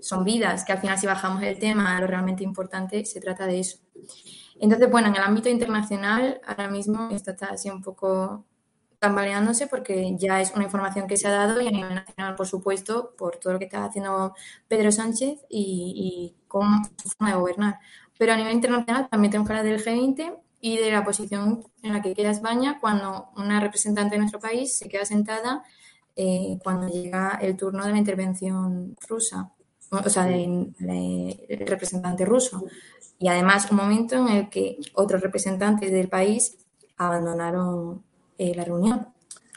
son 0.00 0.24
vidas, 0.24 0.64
que 0.64 0.72
al 0.72 0.80
final 0.80 0.98
si 0.98 1.06
bajamos 1.06 1.42
el 1.42 1.58
tema 1.58 1.96
a 1.96 2.00
lo 2.00 2.06
realmente 2.06 2.42
importante, 2.42 3.04
se 3.04 3.20
trata 3.20 3.46
de 3.46 3.60
eso. 3.60 3.78
Entonces, 4.58 4.90
bueno, 4.90 5.08
en 5.08 5.16
el 5.16 5.22
ámbito 5.22 5.48
internacional, 5.48 6.40
ahora 6.46 6.68
mismo 6.68 7.08
esto 7.12 7.30
está 7.30 7.46
así 7.46 7.70
un 7.70 7.82
poco 7.82 8.44
tambaleándose 8.98 9.66
porque 9.66 10.14
ya 10.18 10.42
es 10.42 10.52
una 10.54 10.64
información 10.64 11.06
que 11.06 11.16
se 11.16 11.26
ha 11.28 11.30
dado 11.30 11.60
y 11.60 11.68
a 11.68 11.70
nivel 11.70 11.94
nacional, 11.94 12.34
por 12.34 12.46
supuesto, 12.46 13.14
por 13.16 13.36
todo 13.36 13.54
lo 13.54 13.58
que 13.58 13.64
está 13.64 13.84
haciendo 13.84 14.34
Pedro 14.68 14.92
Sánchez 14.92 15.40
y, 15.48 16.34
y 16.36 16.46
con 16.46 16.84
su 17.02 17.08
forma 17.08 17.32
de 17.32 17.38
gobernar. 17.38 17.78
Pero 18.20 18.34
a 18.34 18.36
nivel 18.36 18.52
internacional 18.52 19.08
también 19.08 19.30
tenemos 19.30 19.48
que 19.48 19.56
hablar 19.56 19.64
del 19.64 19.82
G20 19.82 20.36
y 20.60 20.76
de 20.76 20.90
la 20.90 21.02
posición 21.02 21.64
en 21.82 21.94
la 21.94 22.02
que 22.02 22.12
queda 22.12 22.30
España 22.30 22.76
cuando 22.78 23.30
una 23.34 23.60
representante 23.60 24.16
de 24.16 24.18
nuestro 24.18 24.38
país 24.38 24.76
se 24.76 24.90
queda 24.90 25.06
sentada 25.06 25.62
eh, 26.16 26.58
cuando 26.62 26.86
llega 26.86 27.38
el 27.40 27.56
turno 27.56 27.86
de 27.86 27.92
la 27.92 27.96
intervención 27.96 28.94
rusa, 29.08 29.50
o 29.90 30.10
sea, 30.10 30.24
del 30.26 30.74
representante 31.66 32.26
ruso. 32.26 32.62
Y 33.18 33.28
además 33.28 33.70
un 33.70 33.78
momento 33.78 34.16
en 34.16 34.28
el 34.28 34.50
que 34.50 34.76
otros 34.92 35.22
representantes 35.22 35.90
del 35.90 36.10
país 36.10 36.58
abandonaron 36.98 38.02
eh, 38.36 38.54
la 38.54 38.64
reunión. 38.64 39.08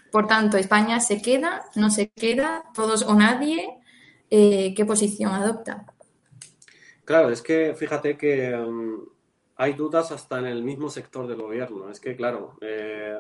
Por 0.10 0.26
tanto, 0.26 0.56
España 0.56 1.02
se 1.02 1.22
queda, 1.22 1.66
no 1.76 1.90
se 1.90 2.08
queda, 2.12 2.64
todos 2.74 3.02
o 3.02 3.14
nadie, 3.14 3.78
eh, 4.30 4.74
¿qué 4.74 4.86
posición 4.86 5.34
adopta? 5.34 5.93
Claro, 7.06 7.30
es 7.30 7.42
que 7.42 7.74
fíjate 7.76 8.18
que 8.18 8.56
um, 8.56 9.06
hay 9.56 9.74
dudas 9.74 10.12
hasta 10.12 10.40
en 10.40 10.46
el 10.46 10.64
mismo 10.64 10.90
sector 10.90 11.28
del 11.28 11.42
gobierno. 11.42 11.90
Es 11.90 12.00
que, 12.00 12.16
claro, 12.16 12.58
eh, 12.62 13.20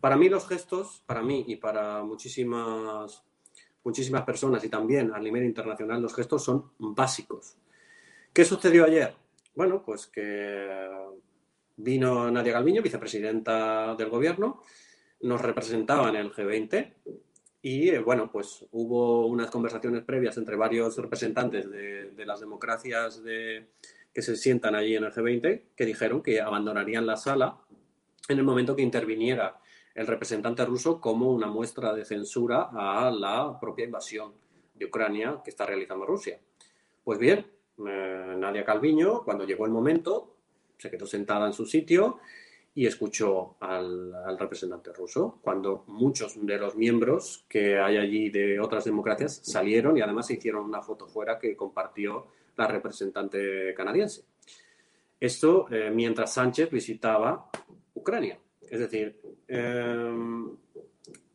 para 0.00 0.16
mí 0.16 0.28
los 0.28 0.48
gestos, 0.48 1.02
para 1.06 1.22
mí 1.22 1.44
y 1.46 1.56
para 1.56 2.02
muchísimas, 2.02 3.22
muchísimas 3.84 4.22
personas 4.22 4.64
y 4.64 4.68
también 4.68 5.12
a 5.14 5.18
nivel 5.18 5.44
internacional, 5.44 6.00
los 6.00 6.14
gestos 6.14 6.42
son 6.42 6.72
básicos. 6.78 7.56
¿Qué 8.32 8.44
sucedió 8.44 8.84
ayer? 8.84 9.14
Bueno, 9.54 9.82
pues 9.84 10.06
que 10.06 10.88
vino 11.76 12.30
Nadia 12.30 12.54
Galviño, 12.54 12.80
vicepresidenta 12.80 13.94
del 13.94 14.08
gobierno, 14.08 14.62
nos 15.20 15.40
representaba 15.40 16.08
en 16.08 16.16
el 16.16 16.32
G20 16.32 16.94
y 17.62 17.90
eh, 17.90 18.00
bueno, 18.00 18.30
pues 18.30 18.66
hubo 18.72 19.26
unas 19.26 19.50
conversaciones 19.50 20.02
previas 20.02 20.36
entre 20.36 20.56
varios 20.56 20.96
representantes 20.98 21.70
de, 21.70 22.26
las 22.26 22.40
democracias 22.40 23.20
que 23.24 24.22
se 24.22 24.36
sientan 24.36 24.74
allí 24.74 24.96
en 24.96 25.04
el 25.04 25.12
G20 25.12 25.62
que 25.74 25.86
dijeron 25.86 26.22
que 26.22 26.40
abandonarían 26.40 27.06
la 27.06 27.16
sala 27.16 27.58
en 28.28 28.38
el 28.38 28.44
momento 28.44 28.76
que 28.76 28.82
interviniera 28.82 29.60
el 29.94 30.06
representante 30.06 30.64
ruso 30.64 31.00
como 31.00 31.30
una 31.30 31.46
muestra 31.46 31.92
de 31.92 32.04
censura 32.04 32.70
a 32.72 33.10
la 33.10 33.58
propia 33.60 33.84
invasión 33.84 34.32
de 34.74 34.86
Ucrania 34.86 35.40
que 35.44 35.50
está 35.50 35.66
realizando 35.66 36.06
Rusia. 36.06 36.38
Pues 37.04 37.18
bien, 37.18 37.46
eh, 37.86 38.34
Nadia 38.38 38.64
Calviño, 38.64 39.22
cuando 39.24 39.44
llegó 39.44 39.66
el 39.66 39.72
momento, 39.72 40.36
se 40.78 40.90
quedó 40.90 41.06
sentada 41.06 41.46
en 41.46 41.52
su 41.52 41.66
sitio 41.66 42.18
y 42.74 42.86
escuchó 42.86 43.56
al, 43.60 44.38
representante 44.38 44.92
ruso, 44.92 45.38
cuando 45.42 45.84
muchos 45.88 46.34
de 46.44 46.58
los 46.58 46.74
miembros 46.74 47.44
que 47.48 47.78
hay 47.78 47.98
allí 47.98 48.30
de 48.30 48.58
otras 48.60 48.84
democracias 48.84 49.40
salieron 49.44 49.96
y 49.96 50.00
además 50.00 50.26
se 50.26 50.34
hicieron 50.34 50.64
una 50.64 50.80
foto 50.80 51.06
fuera 51.06 51.38
que 51.38 51.54
compartió 51.54 52.28
la 52.56 52.66
representante 52.66 53.74
canadiense. 53.74 54.24
Esto 55.20 55.66
eh, 55.70 55.90
mientras 55.90 56.32
Sánchez 56.32 56.70
visitaba 56.70 57.50
Ucrania. 57.94 58.38
Es 58.62 58.80
decir, 58.80 59.20
em, 59.48 60.56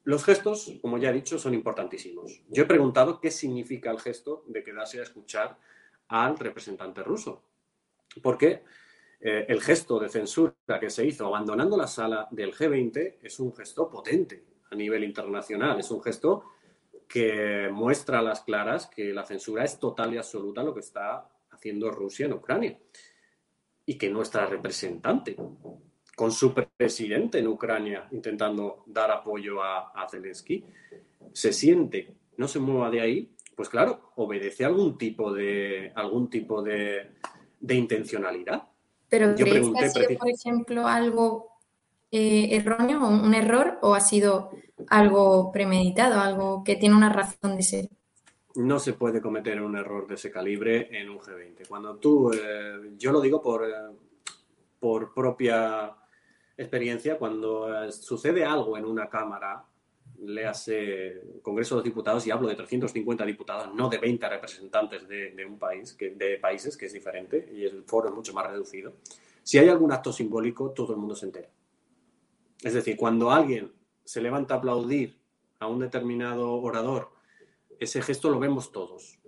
los 0.03 0.23
gestos, 0.25 0.73
como 0.81 0.97
ya 0.97 1.11
he 1.11 1.13
dicho, 1.13 1.37
son 1.37 1.53
importantísimos. 1.53 2.41
Yo 2.49 2.63
he 2.63 2.65
preguntado 2.65 3.21
qué 3.21 3.29
significa 3.29 3.91
el 3.91 3.99
gesto 3.99 4.43
de 4.47 4.63
quedarse 4.63 4.99
a 4.99 5.03
escuchar 5.03 5.57
al 6.07 6.37
representante 6.39 7.03
ruso. 7.03 7.43
Porque 8.23 8.63
eh, 9.19 9.45
el 9.49 9.61
gesto 9.61 9.99
de 9.99 10.09
censura 10.09 10.53
que 10.79 10.89
se 10.89 11.05
hizo 11.05 11.25
abandonando 11.25 11.75
la 11.75 11.87
sala 11.87 12.27
del 12.29 12.53
G20 12.53 13.17
es 13.21 13.39
un 13.39 13.53
gesto 13.53 13.89
potente 13.89 14.43
a 14.69 14.75
nivel 14.75 15.03
internacional, 15.03 15.79
es 15.79 15.89
un 15.89 16.03
gesto 16.03 16.43
que 17.07 17.69
muestra 17.71 18.19
a 18.19 18.21
las 18.21 18.41
claras 18.41 18.87
que 18.87 19.13
la 19.13 19.25
censura 19.25 19.63
es 19.63 19.79
total 19.79 20.13
y 20.13 20.17
absoluta 20.17 20.61
lo 20.61 20.73
que 20.73 20.81
está 20.81 21.27
haciendo 21.49 21.89
Rusia 21.89 22.27
en 22.27 22.33
Ucrania 22.33 22.77
y 23.85 23.97
que 23.97 24.09
nuestra 24.09 24.45
representante, 24.45 25.35
con 26.15 26.31
su 26.31 26.53
presidente 26.53 27.39
en 27.39 27.47
Ucrania 27.47 28.07
intentando 28.11 28.83
dar 28.85 29.09
apoyo 29.09 29.63
a, 29.63 30.07
Zelensky, 30.11 30.63
se 31.33 31.53
siente, 31.53 32.13
no 32.35 32.47
se 32.47 32.59
mueva 32.59 32.91
de 32.91 33.01
ahí, 33.01 33.35
pues 33.55 33.69
claro, 33.69 34.11
obedece 34.17 34.65
algún 34.65 34.97
tipo 34.97 35.33
de, 35.33 35.91
algún 35.95 36.29
tipo 36.29 36.61
de 36.61 37.09
intencionalidad. 37.69 38.67
Pero 39.09 39.35
¿crees 39.35 39.69
que 39.69 39.85
ha 39.85 39.89
sido, 39.89 40.19
por 40.19 40.29
ejemplo, 40.29 40.87
algo 40.87 41.57
eh, 42.11 42.49
erróneo, 42.51 43.07
un 43.07 43.33
error, 43.33 43.79
o 43.81 43.93
ha 43.93 43.99
sido 43.99 44.51
algo 44.89 45.51
premeditado, 45.51 46.19
algo 46.19 46.63
que 46.63 46.75
tiene 46.75 46.95
una 46.95 47.09
razón 47.09 47.55
de 47.55 47.63
ser? 47.63 47.89
No 48.55 48.79
se 48.79 48.93
puede 48.93 49.21
cometer 49.21 49.61
un 49.61 49.75
error 49.75 50.07
de 50.07 50.15
ese 50.15 50.31
calibre 50.31 50.89
en 50.99 51.09
un 51.09 51.19
G20. 51.19 51.67
Cuando 51.67 51.95
tú, 51.97 52.31
eh, 52.33 52.93
yo 52.97 53.11
lo 53.11 53.21
digo 53.21 53.41
por, 53.41 53.65
eh, 53.65 53.73
por 54.79 55.13
propia 55.13 55.93
experiencia, 56.57 57.17
cuando 57.17 57.91
sucede 57.91 58.43
algo 58.43 58.77
en 58.77 58.85
una 58.85 59.07
Cámara, 59.09 59.63
le 60.19 60.45
hace 60.45 61.21
Congreso 61.41 61.75
de 61.75 61.79
los 61.79 61.83
Diputados, 61.83 62.25
y 62.25 62.31
hablo 62.31 62.47
de 62.47 62.55
350 62.55 63.25
diputados, 63.25 63.73
no 63.73 63.89
de 63.89 63.97
20 63.97 64.29
representantes 64.29 65.07
de, 65.07 65.45
un 65.45 65.59
país, 65.59 65.95
de 65.97 66.37
países, 66.39 66.75
que 66.77 66.87
es 66.87 66.93
diferente, 66.93 67.49
y 67.53 67.63
el 67.63 67.83
foro 67.83 68.09
es 68.09 68.15
mucho 68.15 68.33
más 68.33 68.47
reducido. 68.47 68.93
Si 69.43 69.57
hay 69.57 69.69
algún 69.69 69.91
acto 69.91 70.11
simbólico, 70.11 70.71
todo 70.71 70.93
el 70.93 70.99
mundo 70.99 71.15
se 71.15 71.25
entera. 71.25 71.49
Es 72.61 72.73
decir, 72.73 72.97
cuando 72.97 73.31
alguien 73.31 73.71
se 74.03 74.21
levanta 74.21 74.55
a 74.55 74.57
aplaudir 74.57 75.19
a 75.59 75.67
un 75.67 75.79
determinado 75.79 76.53
orador, 76.53 77.09
ese 77.79 78.01
gesto 78.01 78.29
lo 78.29 78.39
vemos 78.39 78.71
todos. 78.71 79.19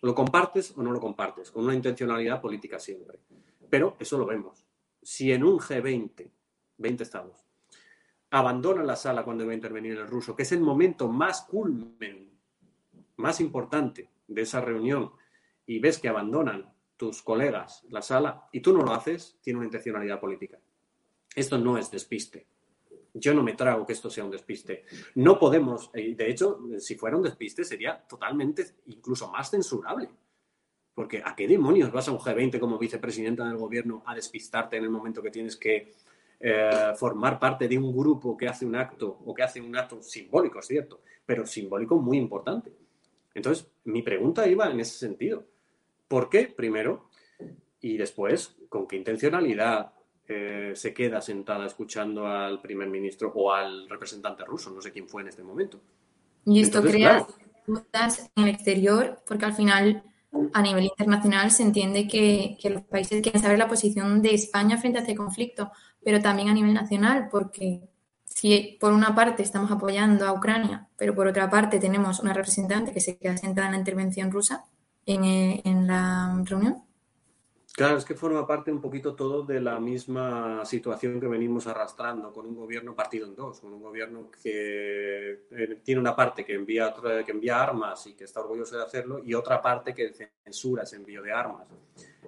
Lo 0.00 0.14
compartes 0.14 0.72
o 0.76 0.82
no 0.82 0.92
lo 0.92 1.00
compartes, 1.00 1.50
con 1.50 1.64
una 1.64 1.74
intencionalidad 1.74 2.40
política 2.40 2.78
siempre. 2.78 3.18
Pero 3.68 3.96
eso 3.98 4.16
lo 4.16 4.26
vemos. 4.26 4.64
Si 5.02 5.32
en 5.32 5.44
un 5.44 5.58
G20, 5.58 6.30
20 6.78 7.02
estados, 7.02 7.44
abandona 8.30 8.82
la 8.82 8.96
sala 8.96 9.24
cuando 9.24 9.44
va 9.44 9.52
a 9.52 9.56
intervenir 9.56 9.98
el 9.98 10.06
ruso, 10.06 10.36
que 10.36 10.42
es 10.42 10.52
el 10.52 10.60
momento 10.60 11.08
más 11.08 11.42
culmen, 11.42 12.30
más 13.16 13.40
importante 13.40 14.08
de 14.26 14.42
esa 14.42 14.60
reunión, 14.60 15.12
y 15.66 15.78
ves 15.78 15.98
que 15.98 16.08
abandonan 16.08 16.72
tus 16.96 17.22
colegas 17.22 17.84
la 17.88 18.02
sala 18.02 18.48
y 18.52 18.60
tú 18.60 18.72
no 18.72 18.82
lo 18.82 18.92
haces, 18.92 19.38
tiene 19.40 19.58
una 19.58 19.66
intencionalidad 19.66 20.20
política. 20.20 20.58
Esto 21.34 21.58
no 21.58 21.78
es 21.78 21.90
despiste. 21.90 22.46
Yo 23.14 23.34
no 23.34 23.42
me 23.42 23.54
trago 23.54 23.86
que 23.86 23.92
esto 23.92 24.10
sea 24.10 24.24
un 24.24 24.30
despiste. 24.30 24.84
No 25.14 25.38
podemos, 25.38 25.90
de 25.92 26.30
hecho, 26.30 26.60
si 26.78 26.96
fuera 26.96 27.16
un 27.16 27.22
despiste 27.22 27.64
sería 27.64 27.98
totalmente, 28.06 28.66
incluso 28.86 29.30
más 29.30 29.50
censurable. 29.50 30.08
Porque 30.94 31.22
¿a 31.24 31.34
qué 31.34 31.48
demonios 31.48 31.90
vas 31.90 32.08
a 32.08 32.12
un 32.12 32.18
G20 32.18 32.60
como 32.60 32.78
vicepresidenta 32.78 33.48
del 33.48 33.56
gobierno 33.56 34.02
a 34.06 34.14
despistarte 34.14 34.76
en 34.76 34.84
el 34.84 34.90
momento 34.90 35.22
que 35.22 35.30
tienes 35.30 35.56
que 35.56 35.94
eh, 36.42 36.92
formar 36.96 37.38
parte 37.38 37.68
de 37.68 37.76
un 37.76 37.94
grupo 37.94 38.34
que 38.34 38.48
hace 38.48 38.64
un 38.64 38.74
acto 38.74 39.18
o 39.26 39.34
que 39.34 39.42
hace 39.42 39.60
un 39.60 39.76
acto 39.76 40.02
simbólico, 40.02 40.58
es 40.58 40.66
cierto, 40.66 41.02
pero 41.26 41.46
simbólico 41.46 41.98
muy 41.98 42.16
importante. 42.16 42.72
Entonces, 43.34 43.70
mi 43.84 44.02
pregunta 44.02 44.48
iba 44.48 44.70
en 44.70 44.80
ese 44.80 44.98
sentido. 44.98 45.44
¿Por 46.08 46.30
qué 46.30 46.46
primero? 46.46 47.10
Y 47.80 47.98
después, 47.98 48.56
¿con 48.70 48.86
qué 48.86 48.96
intencionalidad 48.96 49.92
eh, 50.26 50.72
se 50.74 50.94
queda 50.94 51.20
sentada 51.20 51.66
escuchando 51.66 52.26
al 52.26 52.60
primer 52.60 52.88
ministro 52.88 53.32
o 53.34 53.52
al 53.52 53.88
representante 53.88 54.44
ruso? 54.44 54.70
No 54.70 54.80
sé 54.80 54.92
quién 54.92 55.08
fue 55.08 55.22
en 55.22 55.28
este 55.28 55.42
momento. 55.42 55.78
Y 56.46 56.62
esto 56.62 56.82
crea 56.82 57.26
dudas 57.66 58.30
en 58.34 58.44
el 58.44 58.54
exterior, 58.54 59.20
porque 59.26 59.44
al 59.44 59.52
final 59.52 60.02
a 60.52 60.62
nivel 60.62 60.84
internacional 60.84 61.50
se 61.50 61.64
entiende 61.64 62.08
que, 62.08 62.56
que, 62.60 62.70
los 62.70 62.82
países 62.82 63.20
quieren 63.20 63.42
saber 63.42 63.58
la 63.58 63.68
posición 63.68 64.22
de 64.22 64.34
España 64.34 64.78
frente 64.78 64.98
a 64.98 65.02
este 65.02 65.14
conflicto, 65.14 65.70
pero 66.04 66.20
también 66.20 66.48
a 66.48 66.54
nivel 66.54 66.74
nacional, 66.74 67.28
porque 67.30 67.82
si 68.24 68.78
por 68.80 68.92
una 68.92 69.14
parte 69.14 69.42
estamos 69.42 69.70
apoyando 69.70 70.26
a 70.26 70.32
Ucrania, 70.32 70.88
pero 70.96 71.14
por 71.14 71.26
otra 71.26 71.50
parte 71.50 71.78
tenemos 71.78 72.20
una 72.20 72.32
representante 72.32 72.92
que 72.92 73.00
se 73.00 73.18
queda 73.18 73.36
sentada 73.36 73.66
en 73.68 73.72
la 73.72 73.78
intervención 73.78 74.30
rusa 74.30 74.64
en, 75.06 75.24
eh, 75.24 75.62
en 75.64 75.86
la 75.86 76.40
reunión. 76.44 76.82
Claro, 77.80 77.96
es 77.96 78.04
que 78.04 78.14
forma 78.14 78.46
parte 78.46 78.70
un 78.70 78.78
poquito 78.78 79.14
todo 79.14 79.42
de 79.42 79.58
la 79.58 79.80
misma 79.80 80.66
situación 80.66 81.18
que 81.18 81.26
venimos 81.26 81.66
arrastrando 81.66 82.30
con 82.30 82.44
un 82.44 82.54
gobierno 82.54 82.94
partido 82.94 83.26
en 83.26 83.34
dos, 83.34 83.60
con 83.60 83.72
un 83.72 83.80
gobierno 83.80 84.30
que 84.30 85.46
eh, 85.50 85.80
tiene 85.82 85.98
una 85.98 86.14
parte 86.14 86.44
que 86.44 86.52
envía, 86.52 86.94
que 87.24 87.32
envía 87.32 87.62
armas 87.62 88.06
y 88.06 88.12
que 88.12 88.24
está 88.24 88.40
orgulloso 88.40 88.76
de 88.76 88.82
hacerlo 88.82 89.22
y 89.24 89.32
otra 89.32 89.62
parte 89.62 89.94
que 89.94 90.12
censura 90.44 90.82
ese 90.82 90.96
envío 90.96 91.22
de 91.22 91.32
armas. 91.32 91.68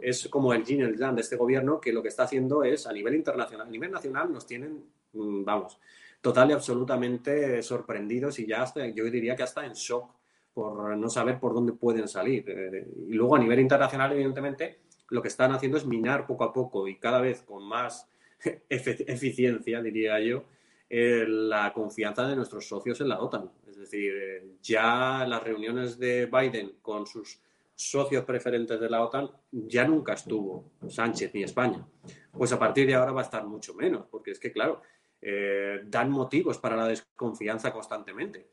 Es 0.01 0.27
como 0.29 0.55
el 0.55 0.65
yin 0.65 0.81
y 0.81 0.83
el 0.85 0.97
yang 0.97 1.17
de 1.17 1.21
este 1.21 1.37
gobierno 1.37 1.79
que 1.79 1.93
lo 1.93 2.01
que 2.01 2.09
está 2.09 2.23
haciendo 2.23 2.65
es 2.65 2.87
a 2.87 2.93
nivel 2.95 3.15
internacional, 3.15 3.67
a 3.67 3.71
nivel 3.71 3.91
nacional 3.91 4.33
nos 4.33 4.47
tienen, 4.47 4.83
mm, 5.13 5.45
vamos, 5.45 5.79
total 6.23 6.49
y 6.49 6.53
absolutamente 6.55 7.63
sorprendidos 7.63 8.39
y 8.39 8.47
ya 8.47 8.63
hasta, 8.63 8.87
yo 8.87 9.05
diría 9.05 9.37
que 9.37 9.43
hasta 9.43 9.67
en 9.67 9.75
shock 9.75 10.15
por 10.55 10.97
no 10.97 11.11
saber 11.11 11.39
por 11.39 11.53
dónde 11.53 11.75
pueden 11.75 12.09
salir. 12.09 12.45
Eh, 12.49 12.87
y 13.07 13.13
luego 13.13 13.37
a 13.37 13.39
nivel 13.39 13.61
internacional, 13.61 14.13
evidentemente, 14.13 14.79
lo 15.13 15.21
que 15.21 15.29
están 15.29 15.53
haciendo 15.53 15.77
es 15.77 15.85
minar 15.85 16.27
poco 16.27 16.45
a 16.45 16.53
poco 16.53 16.89
y 16.89 16.97
cada 16.97 17.21
vez 17.21 17.43
con 17.43 17.63
más 17.65 18.09
eficiencia, 18.69 19.83
diría 19.83 20.19
yo, 20.21 20.45
eh, 20.89 21.27
la 21.29 21.73
confianza 21.73 22.27
de 22.27 22.35
nuestros 22.35 22.67
socios 22.67 23.01
en 23.03 23.09
la 23.09 23.21
OTAN. 23.21 23.51
Es 23.69 23.77
decir, 23.77 24.13
eh, 24.17 24.57
ya 24.63 25.27
las 25.29 25.43
reuniones 25.43 25.99
de 25.99 26.27
Biden 26.27 26.77
con 26.81 27.07
sus 27.07 27.39
socios 27.75 28.25
preferentes 28.25 28.81
de 28.81 28.89
la 28.89 29.03
OTAN 29.03 29.31
ya 29.51 29.87
nunca 29.87 30.15
estuvo 30.15 30.65
Sánchez 30.89 31.33
ni 31.35 31.43
España. 31.43 31.87
Pues 32.31 32.53
a 32.53 32.59
partir 32.59 32.87
de 32.87 32.95
ahora 32.95 33.13
va 33.13 33.21
a 33.21 33.25
estar 33.25 33.45
mucho 33.45 33.75
menos, 33.75 34.07
porque 34.11 34.31
es 34.31 34.39
que, 34.39 34.51
claro, 34.51 34.81
eh, 35.21 35.83
dan 35.85 36.11
motivos 36.11 36.57
para 36.57 36.77
la 36.77 36.89
desconfianza 36.89 37.71
constantemente. 37.71 38.47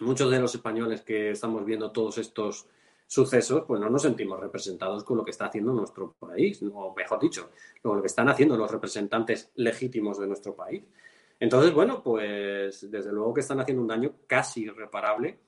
Muchos 0.00 0.30
de 0.30 0.38
los 0.38 0.54
españoles 0.54 1.02
que 1.02 1.30
estamos 1.30 1.64
viendo 1.64 1.90
todos 1.90 2.18
estos 2.18 2.68
sucesos, 3.06 3.64
pues 3.66 3.80
no 3.80 3.88
nos 3.88 4.02
sentimos 4.02 4.40
representados 4.40 5.04
con 5.04 5.16
lo 5.16 5.24
que 5.24 5.30
está 5.30 5.46
haciendo 5.46 5.72
nuestro 5.72 6.14
país, 6.18 6.62
o 6.72 6.94
mejor 6.94 7.20
dicho, 7.20 7.50
con 7.82 7.96
lo 7.96 8.02
que 8.02 8.08
están 8.08 8.28
haciendo 8.28 8.56
los 8.56 8.70
representantes 8.70 9.50
legítimos 9.54 10.18
de 10.18 10.26
nuestro 10.26 10.54
país. 10.54 10.84
Entonces, 11.38 11.72
bueno, 11.72 12.02
pues 12.02 12.90
desde 12.90 13.12
luego 13.12 13.34
que 13.34 13.40
están 13.40 13.60
haciendo 13.60 13.82
un 13.82 13.88
daño 13.88 14.12
casi 14.26 14.62
irreparable 14.62 15.38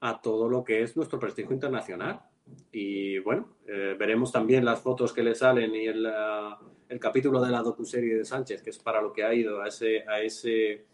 a 0.00 0.20
todo 0.20 0.48
lo 0.48 0.64
que 0.64 0.82
es 0.82 0.96
nuestro 0.96 1.18
prestigio 1.18 1.52
internacional. 1.52 2.20
Y 2.72 3.18
bueno, 3.18 3.56
eh, 3.66 3.96
veremos 3.98 4.32
también 4.32 4.64
las 4.64 4.80
fotos 4.80 5.12
que 5.12 5.22
le 5.22 5.34
salen 5.34 5.74
y 5.74 5.86
el, 5.86 6.08
el 6.88 7.00
capítulo 7.00 7.40
de 7.40 7.50
la 7.50 7.62
docuserie 7.62 8.16
de 8.16 8.24
Sánchez, 8.24 8.62
que 8.62 8.70
es 8.70 8.78
para 8.78 9.02
lo 9.02 9.12
que 9.12 9.24
ha 9.24 9.34
ido 9.34 9.60
a 9.60 9.68
ese, 9.68 10.04
a 10.08 10.20
ese 10.20 10.86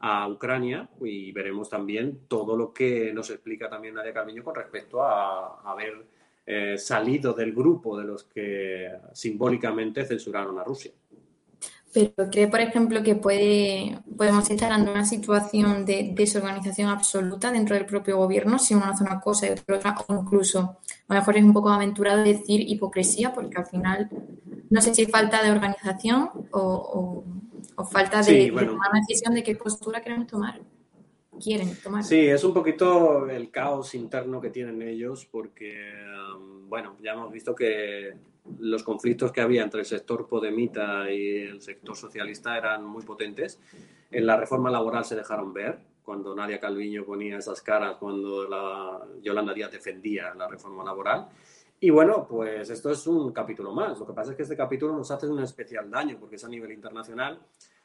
a 0.00 0.28
Ucrania 0.28 0.88
y 1.00 1.32
veremos 1.32 1.70
también 1.70 2.20
todo 2.28 2.56
lo 2.56 2.72
que 2.72 3.12
nos 3.12 3.30
explica 3.30 3.68
también 3.68 3.94
Nadia 3.94 4.12
Calviño 4.12 4.44
con 4.44 4.54
respecto 4.54 5.02
a, 5.02 5.60
haber 5.70 6.06
eh, 6.44 6.78
salido 6.78 7.32
del 7.32 7.52
grupo 7.52 7.98
de 7.98 8.04
los 8.04 8.24
que 8.24 8.92
simbólicamente 9.12 10.04
censuraron 10.04 10.58
a 10.58 10.64
Rusia. 10.64 10.92
Pero 11.92 12.30
cree, 12.30 12.46
por 12.48 12.60
ejemplo, 12.60 13.02
que 13.02 13.14
puede, 13.14 14.00
podemos 14.18 14.50
estar 14.50 14.70
ante 14.70 14.90
una 14.90 15.06
situación 15.06 15.86
de 15.86 16.12
desorganización 16.14 16.90
absoluta 16.90 17.50
dentro 17.50 17.74
del 17.74 17.86
propio 17.86 18.18
gobierno 18.18 18.58
si 18.58 18.74
uno 18.74 18.84
hace 18.84 19.02
una 19.02 19.18
cosa 19.18 19.46
y 19.46 19.50
otro 19.52 19.76
otra, 19.76 19.94
o 20.06 20.14
incluso, 20.14 20.78
a 21.08 21.14
lo 21.14 21.20
mejor 21.20 21.38
es 21.38 21.44
un 21.44 21.54
poco 21.54 21.70
aventurado 21.70 22.22
decir 22.22 22.60
hipocresía, 22.68 23.32
porque 23.32 23.56
al 23.56 23.64
final 23.64 24.10
no 24.68 24.80
sé 24.82 24.94
si 24.94 25.06
falta 25.06 25.42
de 25.42 25.50
organización 25.50 26.30
o, 26.50 27.24
falta 27.84 28.22
de, 28.22 28.48
tomar 28.48 28.70
una 28.70 29.00
decisión 29.06 29.34
de 29.34 29.42
qué 29.42 29.56
postura 29.56 30.00
queremos 30.00 30.26
tomar. 30.26 30.60
Quieren 31.38 31.76
tomar. 31.82 32.02
Sí, 32.02 32.26
es 32.26 32.42
un 32.44 32.54
poquito 32.54 33.28
el 33.28 33.50
caos 33.50 33.94
interno 33.94 34.40
que 34.40 34.50
tienen 34.50 34.80
ellos, 34.80 35.26
porque, 35.26 35.92
um, 36.34 36.68
bueno, 36.68 36.96
ya 37.02 37.12
hemos 37.12 37.30
visto 37.30 37.54
que 37.54 38.14
los 38.58 38.82
conflictos 38.82 39.32
que 39.32 39.40
había 39.40 39.62
entre 39.62 39.80
el 39.80 39.86
sector 39.86 40.26
podemita 40.26 41.10
y 41.10 41.42
el 41.42 41.60
sector 41.60 41.96
socialista 41.96 42.56
eran 42.56 42.84
muy 42.84 43.04
potentes. 43.04 43.58
En 44.10 44.24
la 44.24 44.36
reforma 44.36 44.70
laboral 44.70 45.04
se 45.04 45.16
dejaron 45.16 45.52
ver, 45.52 45.78
cuando 46.02 46.34
Nadia 46.34 46.60
Calviño 46.60 47.04
ponía 47.04 47.38
esas 47.38 47.60
caras, 47.60 47.96
cuando 47.96 48.48
la 48.48 49.00
Yolanda 49.20 49.52
Díaz 49.52 49.72
defendía 49.72 50.32
la 50.34 50.46
reforma 50.46 50.84
laboral. 50.84 51.28
Y 51.78 51.90
bueno, 51.90 52.26
pues 52.26 52.70
esto 52.70 52.90
es 52.90 53.06
un 53.06 53.32
capítulo 53.32 53.72
más. 53.72 53.98
Lo 53.98 54.06
que 54.06 54.14
pasa 54.14 54.30
es 54.30 54.36
que 54.36 54.44
este 54.44 54.56
capítulo 54.56 54.96
nos 54.96 55.10
hace 55.10 55.26
un 55.26 55.40
especial 55.40 55.90
daño 55.90 56.16
porque 56.18 56.36
es 56.36 56.44
a 56.44 56.48
nivel 56.48 56.72
internacional. 56.72 57.38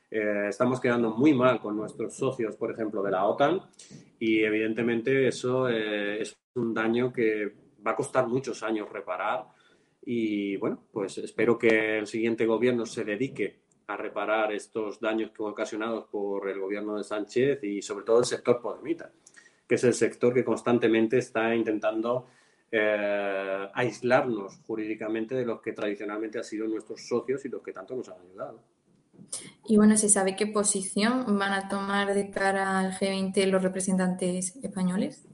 Eh, 0.10 0.48
estamos 0.50 0.80
quedando 0.80 1.12
muy 1.12 1.34
mal 1.34 1.60
con 1.60 1.76
nuestros 1.76 2.16
socios, 2.16 2.56
por 2.56 2.72
ejemplo, 2.72 3.02
de 3.04 3.12
la 3.12 3.26
OTAN 3.26 3.62
y 4.20 4.44
evidentemente 4.44 5.28
eso 5.28 5.70
eh, 5.70 6.22
es 6.22 6.38
un 6.56 6.74
daño 6.74 7.12
que 7.12 7.54
va 7.86 7.92
a 7.92 7.96
costar 7.96 8.28
muchos 8.28 8.64
años 8.64 8.90
reparar 8.90 9.46
y 10.04 10.58
bueno, 10.58 10.84
pues 10.92 11.18
espero 11.18 11.58
que 11.58 11.98
el 11.98 12.08
siguiente 12.08 12.46
gobierno 12.46 12.86
se 12.86 13.04
dedique 13.04 13.62
a 13.88 13.98
reparar 13.98 14.52
estos 14.52 15.00
daños 15.00 15.32
que 15.32 15.44
ocasionados 15.44 16.06
por 16.06 16.50
el 16.50 16.60
gobierno 16.60 16.98
de 16.98 17.04
Sánchez 17.04 17.64
y 17.64 17.82
sobre 17.82 18.06
todo 18.06 18.20
el 18.20 18.26
sector 18.26 18.62
Podemita, 18.62 19.12
que 19.68 19.76
es 19.76 19.84
el 19.84 19.94
sector 19.94 20.34
que 20.34 20.44
constantemente 20.44 21.18
está 21.18 21.54
intentando 21.56 22.28
eh, 22.72 23.70
aislarnos 23.74 24.60
jurídicamente 24.66 25.36
de 25.36 25.46
los 25.46 25.62
que 25.62 25.74
tradicionalmente 25.74 26.38
han 26.38 26.44
sido 26.46 26.68
nuestros 26.68 27.06
socios 27.06 27.44
y 27.44 27.50
los 27.50 27.62
que 27.62 27.74
tanto 27.74 27.96
nos 27.96 28.08
han 28.08 28.22
ayudado. 28.22 28.64
Y 29.68 29.78
bueno, 29.78 29.98
¿se 29.98 30.10
sabe 30.10 30.36
qué 30.36 30.48
posición 30.48 31.38
van 31.38 31.54
a 31.54 31.68
tomar 31.68 32.14
de 32.14 32.32
cara 32.32 32.80
al 32.80 32.94
G20 32.94 33.46
los 33.48 33.62
representantes 33.62 34.56
españoles? 34.64 35.28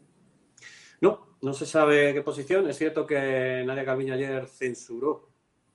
No, 1.00 1.38
no 1.42 1.54
se 1.54 1.66
sabe 1.66 2.14
qué 2.14 2.22
posición. 2.22 2.68
Es 2.70 2.78
cierto 2.78 3.06
que 3.06 3.64
Nadia 3.66 3.86
Calviño 3.86 4.14
ayer 4.14 4.48
censuró 4.48 5.30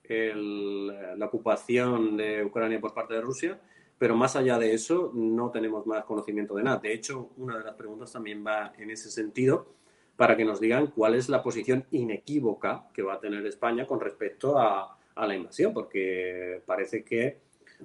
la 0.09 1.27
ocupación 1.27 2.17
de 2.17 2.45
Ucrania 2.45 2.81
por 2.81 2.93
parte 2.93 3.15
de 3.15 3.21
Rusia, 3.21 3.61
pero 3.97 4.17
más 4.17 4.37
allá 4.37 4.59
de 4.59 4.75
eso 4.75 5.11
no 5.15 5.51
tenemos 5.51 5.87
más 5.87 6.05
conocimiento 6.05 6.55
de 6.55 6.65
nada. 6.65 6.79
De 6.79 6.93
hecho, 6.93 7.31
una 7.37 7.57
de 7.57 7.65
las 7.65 7.75
preguntas 7.75 8.13
también 8.13 8.45
va 8.45 8.73
en 8.77 8.91
ese 8.91 9.11
sentido 9.11 9.82
para 10.17 10.37
que 10.37 10.45
nos 10.45 10.61
digan 10.61 10.89
cuál 10.89 11.15
es 11.15 11.29
la 11.29 11.43
posición 11.43 11.85
inequívoca 11.91 12.89
que 12.93 13.03
va 13.03 13.15
a 13.15 13.21
tener 13.21 13.45
España 13.47 13.87
con 13.87 14.01
respecto 14.01 14.59
a, 14.59 14.99
la 15.15 15.37
invasión, 15.37 15.75
porque 15.75 16.63
parece 16.65 17.05
que 17.05 17.39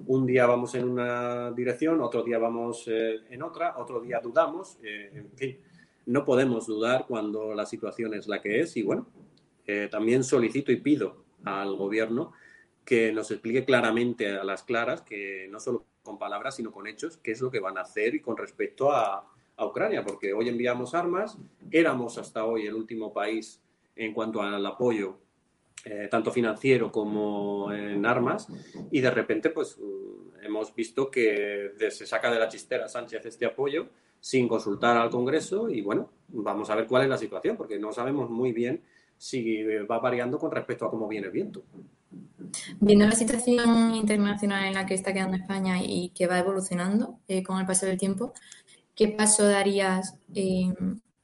un 0.06 0.24
día 0.24 0.46
vamos 0.46 0.74
en 0.74 0.88
una 0.88 1.50
dirección, 1.50 2.00
otro 2.00 2.22
día 2.22 2.38
vamos 2.38 2.88
eh, 2.88 3.20
en 3.28 3.42
otra, 3.42 3.76
otro 3.76 4.00
día 4.00 4.20
dudamos, 4.20 4.78
eh, 4.82 5.10
en 5.12 5.30
fin 5.32 5.58
no 6.08 6.24
podemos 6.24 6.66
dudar 6.66 7.04
cuando 7.06 7.54
la 7.54 7.66
situación 7.66 8.14
es 8.14 8.28
la 8.28 8.40
que 8.40 8.60
es. 8.60 8.76
Y 8.78 8.82
bueno, 8.82 9.06
eh, 9.66 9.88
también 9.90 10.24
solicito 10.24 10.72
y 10.72 10.76
pido 10.76 11.24
al 11.44 11.76
gobierno 11.76 12.32
que 12.84 13.12
nos 13.12 13.30
explique 13.30 13.66
claramente 13.66 14.30
a 14.30 14.42
las 14.42 14.62
claras, 14.62 15.02
que 15.02 15.46
no 15.50 15.60
solo 15.60 15.84
con 16.02 16.18
palabras, 16.18 16.56
sino 16.56 16.72
con 16.72 16.86
hechos, 16.86 17.18
qué 17.18 17.32
es 17.32 17.42
lo 17.42 17.50
que 17.50 17.60
van 17.60 17.76
a 17.76 17.82
hacer 17.82 18.14
y 18.14 18.20
con 18.20 18.38
respecto 18.38 18.90
a, 18.90 19.30
Ucrania, 19.66 20.04
porque 20.04 20.32
hoy 20.32 20.48
enviamos 20.48 20.94
armas, 20.94 21.36
éramos 21.70 22.18
hasta 22.18 22.44
hoy 22.44 22.66
el 22.66 22.74
último 22.74 23.12
país 23.12 23.60
en 23.96 24.12
cuanto 24.14 24.42
al 24.42 24.64
apoyo, 24.64 25.18
eh, 25.84 26.08
tanto 26.10 26.30
financiero 26.30 26.92
como 26.92 27.72
en 27.72 28.04
armas, 28.06 28.48
y 28.90 29.00
de 29.00 29.10
repente 29.10 29.50
pues 29.50 29.78
mm, 29.78 30.44
hemos 30.44 30.74
visto 30.74 31.10
que 31.10 31.72
se 31.90 32.06
saca 32.06 32.30
de 32.30 32.38
la 32.38 32.48
chistera 32.48 32.88
Sánchez 32.88 33.26
este 33.26 33.46
apoyo 33.46 33.88
sin 34.20 34.48
consultar 34.48 34.96
al 34.96 35.10
Congreso 35.10 35.68
y 35.68 35.80
bueno, 35.80 36.10
vamos 36.28 36.70
a 36.70 36.74
ver 36.74 36.86
cuál 36.86 37.04
es 37.04 37.08
la 37.08 37.18
situación, 37.18 37.56
porque 37.56 37.78
no 37.78 37.92
sabemos 37.92 38.30
muy 38.30 38.52
bien 38.52 38.82
si 39.16 39.64
va 39.64 39.98
variando 39.98 40.38
con 40.38 40.50
respecto 40.50 40.86
a 40.86 40.90
cómo 40.90 41.08
viene 41.08 41.26
el 41.26 41.32
viento. 41.32 41.62
Viendo 42.80 43.06
la 43.06 43.12
situación 43.12 43.94
internacional 43.94 44.64
en 44.64 44.74
la 44.74 44.86
que 44.86 44.94
está 44.94 45.12
quedando 45.12 45.36
España 45.36 45.82
y 45.82 46.10
que 46.10 46.26
va 46.26 46.38
evolucionando 46.38 47.18
eh, 47.28 47.42
con 47.42 47.58
el 47.58 47.66
paso 47.66 47.86
del 47.86 47.98
tiempo, 47.98 48.32
¿qué 48.98 49.08
paso 49.08 49.46
darías 49.46 50.18
eh, 50.34 50.74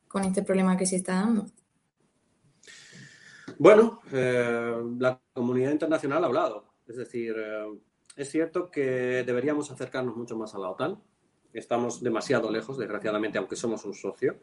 con 0.08 0.24
este 0.24 0.42
problema 0.42 0.78
que 0.78 0.86
se 0.86 0.96
está 0.96 1.16
dando? 1.16 1.46
Bueno, 3.58 4.00
eh, 4.12 4.74
la 4.98 5.20
comunidad 5.34 5.72
internacional 5.72 6.24
ha 6.24 6.26
hablado. 6.28 6.72
Es 6.86 6.96
decir, 6.96 7.34
es 8.16 8.30
cierto 8.30 8.70
que 8.70 9.24
deberíamos 9.26 9.70
acercarnos 9.70 10.16
mucho 10.16 10.36
más 10.36 10.54
a 10.54 10.58
la 10.58 10.70
OTAN 10.70 10.98
estamos 11.54 12.02
demasiado 12.02 12.50
lejos, 12.50 12.76
desgraciadamente, 12.76 13.38
aunque 13.38 13.56
somos 13.56 13.84
un 13.84 13.94
socio. 13.94 14.36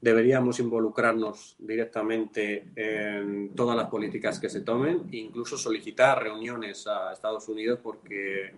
Deberíamos 0.00 0.60
involucrarnos 0.60 1.56
directamente 1.58 2.70
en 2.76 3.54
todas 3.54 3.76
las 3.76 3.88
políticas 3.88 4.38
que 4.38 4.48
se 4.48 4.60
tomen 4.60 5.08
incluso 5.12 5.58
solicitar 5.58 6.22
reuniones 6.22 6.86
a 6.86 7.12
Estados 7.12 7.48
Unidos 7.48 7.80
porque 7.82 8.52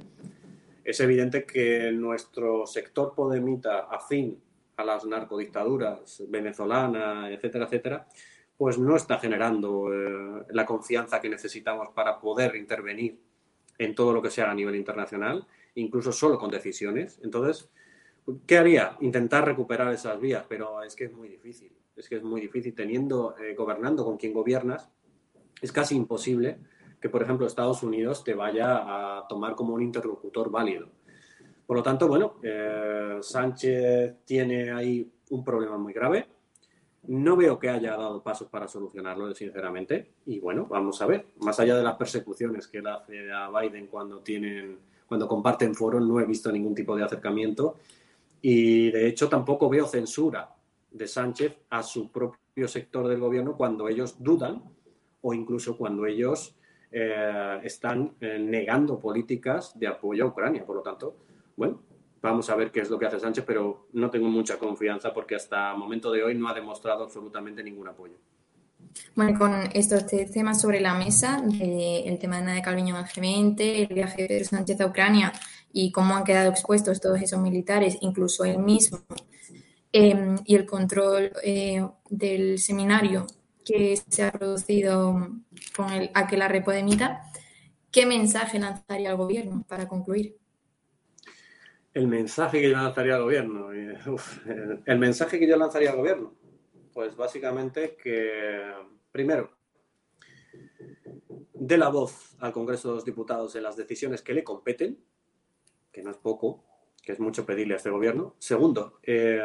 es 0.86 1.00
evidente 1.00 1.44
que 1.44 1.90
nuestro 1.90 2.64
sector 2.64 3.12
podemita 3.12 3.88
afín 3.90 4.40
a 4.76 4.84
las 4.84 5.04
narcodictaduras 5.04 6.22
venezolana, 6.28 7.28
etcétera, 7.28 7.64
etcétera, 7.64 8.06
pues 8.56 8.78
no 8.78 8.94
está 8.94 9.18
generando 9.18 9.92
eh, 9.92 10.44
la 10.50 10.64
confianza 10.64 11.20
que 11.20 11.28
necesitamos 11.28 11.88
para 11.88 12.20
poder 12.20 12.54
intervenir 12.54 13.18
en 13.78 13.96
todo 13.96 14.12
lo 14.12 14.22
que 14.22 14.30
sea 14.30 14.48
a 14.48 14.54
nivel 14.54 14.76
internacional, 14.76 15.44
incluso 15.74 16.12
solo 16.12 16.38
con 16.38 16.50
decisiones. 16.50 17.18
Entonces, 17.24 17.68
¿qué 18.46 18.56
haría? 18.56 18.96
Intentar 19.00 19.44
recuperar 19.44 19.92
esas 19.92 20.20
vías, 20.20 20.44
pero 20.48 20.84
es 20.84 20.94
que 20.94 21.06
es 21.06 21.12
muy 21.12 21.28
difícil. 21.28 21.72
Es 21.96 22.08
que 22.08 22.16
es 22.16 22.22
muy 22.22 22.40
difícil 22.40 22.74
teniendo, 22.76 23.36
eh, 23.38 23.56
gobernando 23.56 24.04
con 24.04 24.18
quien 24.18 24.32
gobiernas, 24.32 24.88
es 25.60 25.72
casi 25.72 25.96
imposible 25.96 26.58
que, 27.00 27.08
por 27.08 27.22
ejemplo, 27.22 27.46
Estados 27.46 27.82
Unidos 27.82 28.24
te 28.24 28.34
vaya 28.34 29.18
a 29.18 29.26
tomar 29.28 29.54
como 29.54 29.74
un 29.74 29.82
interlocutor 29.82 30.50
válido. 30.50 30.88
Por 31.66 31.76
lo 31.76 31.82
tanto, 31.82 32.06
bueno, 32.06 32.34
eh, 32.42 33.18
Sánchez 33.20 34.16
tiene 34.24 34.70
ahí 34.70 35.10
un 35.30 35.44
problema 35.44 35.76
muy 35.76 35.92
grave. 35.92 36.28
No 37.08 37.36
veo 37.36 37.58
que 37.58 37.68
haya 37.68 37.96
dado 37.96 38.22
pasos 38.22 38.48
para 38.48 38.68
solucionarlo, 38.68 39.34
sinceramente. 39.34 40.12
Y 40.26 40.38
bueno, 40.38 40.66
vamos 40.68 41.00
a 41.02 41.06
ver. 41.06 41.26
Más 41.40 41.58
allá 41.58 41.76
de 41.76 41.82
las 41.82 41.96
persecuciones 41.96 42.66
que 42.68 42.78
él 42.78 42.86
hace 42.86 43.32
a 43.32 43.50
Biden 43.50 43.88
cuando 43.88 44.20
tienen, 44.20 44.78
cuando 45.06 45.26
comparten 45.26 45.74
foros, 45.74 46.02
no 46.02 46.20
he 46.20 46.24
visto 46.24 46.50
ningún 46.52 46.74
tipo 46.74 46.96
de 46.96 47.04
acercamiento. 47.04 47.76
Y 48.40 48.90
de 48.90 49.08
hecho 49.08 49.28
tampoco 49.28 49.68
veo 49.68 49.86
censura 49.86 50.54
de 50.90 51.06
Sánchez 51.06 51.56
a 51.70 51.82
su 51.82 52.10
propio 52.10 52.68
sector 52.68 53.08
del 53.08 53.20
gobierno 53.20 53.56
cuando 53.56 53.88
ellos 53.88 54.22
dudan 54.22 54.62
o 55.20 55.34
incluso 55.34 55.76
cuando 55.76 56.06
ellos 56.06 56.56
eh, 56.98 57.60
están 57.62 58.14
eh, 58.22 58.38
negando 58.38 58.98
políticas 58.98 59.78
de 59.78 59.86
apoyo 59.86 60.24
a 60.24 60.28
Ucrania. 60.28 60.64
Por 60.64 60.76
lo 60.76 60.82
tanto, 60.82 61.14
bueno, 61.54 61.82
vamos 62.22 62.48
a 62.48 62.56
ver 62.56 62.70
qué 62.70 62.80
es 62.80 62.88
lo 62.88 62.98
que 62.98 63.04
hace 63.04 63.20
Sánchez, 63.20 63.44
pero 63.46 63.88
no 63.92 64.08
tengo 64.10 64.28
mucha 64.28 64.58
confianza 64.58 65.12
porque 65.12 65.34
hasta 65.34 65.72
el 65.72 65.76
momento 65.76 66.10
de 66.10 66.24
hoy 66.24 66.34
no 66.34 66.48
ha 66.48 66.54
demostrado 66.54 67.04
absolutamente 67.04 67.62
ningún 67.62 67.88
apoyo. 67.88 68.14
Bueno, 69.14 69.38
con 69.38 69.52
estos 69.74 70.06
temas 70.06 70.58
sobre 70.58 70.80
la 70.80 70.94
mesa, 70.94 71.44
el 71.60 72.18
tema 72.18 72.38
de 72.38 72.46
Nadia 72.46 72.62
Calviño 72.62 72.98
en 72.98 73.04
G20, 73.04 73.60
el 73.60 73.94
viaje 73.94 74.22
de 74.22 74.28
Pedro 74.28 74.44
Sánchez 74.46 74.80
a 74.80 74.86
Ucrania 74.86 75.34
y 75.70 75.92
cómo 75.92 76.16
han 76.16 76.24
quedado 76.24 76.48
expuestos 76.48 76.98
todos 76.98 77.20
esos 77.20 77.38
militares, 77.40 77.98
incluso 78.00 78.46
él 78.46 78.56
mismo, 78.56 79.00
em, 79.92 80.36
y 80.46 80.54
el 80.54 80.64
control 80.64 81.30
eh, 81.44 81.86
del 82.08 82.58
seminario 82.58 83.26
que 83.66 83.96
se 83.96 84.22
ha 84.22 84.30
producido 84.30 85.28
con 85.74 85.92
el 85.92 86.10
aquel 86.14 86.48
repodemita, 86.48 87.20
¿qué 87.90 88.06
mensaje 88.06 88.60
lanzaría 88.60 89.10
al 89.10 89.16
gobierno 89.16 89.64
para 89.68 89.88
concluir? 89.88 90.36
El 91.92 92.06
mensaje 92.06 92.60
que 92.60 92.70
yo 92.70 92.76
lanzaría 92.76 93.16
al 93.16 93.22
gobierno. 93.22 93.72
Eh, 93.72 93.98
el 94.86 94.98
mensaje 94.98 95.40
que 95.40 95.48
yo 95.48 95.56
lanzaría 95.56 95.90
al 95.90 95.96
gobierno. 95.96 96.32
Pues 96.94 97.16
básicamente 97.16 97.96
que, 98.00 98.62
primero, 99.10 99.50
dé 101.52 101.76
la 101.76 101.88
voz 101.88 102.36
al 102.38 102.52
Congreso 102.52 102.88
de 102.88 102.94
los 102.94 103.04
Diputados 103.04 103.56
en 103.56 103.64
las 103.64 103.76
decisiones 103.76 104.22
que 104.22 104.32
le 104.32 104.44
competen, 104.44 104.96
que 105.90 106.02
no 106.02 106.12
es 106.12 106.16
poco, 106.18 106.64
que 107.02 107.12
es 107.12 107.20
mucho 107.20 107.44
pedirle 107.44 107.74
a 107.74 107.78
este 107.78 107.90
gobierno. 107.90 108.36
Segundo, 108.38 109.00
eh, 109.02 109.40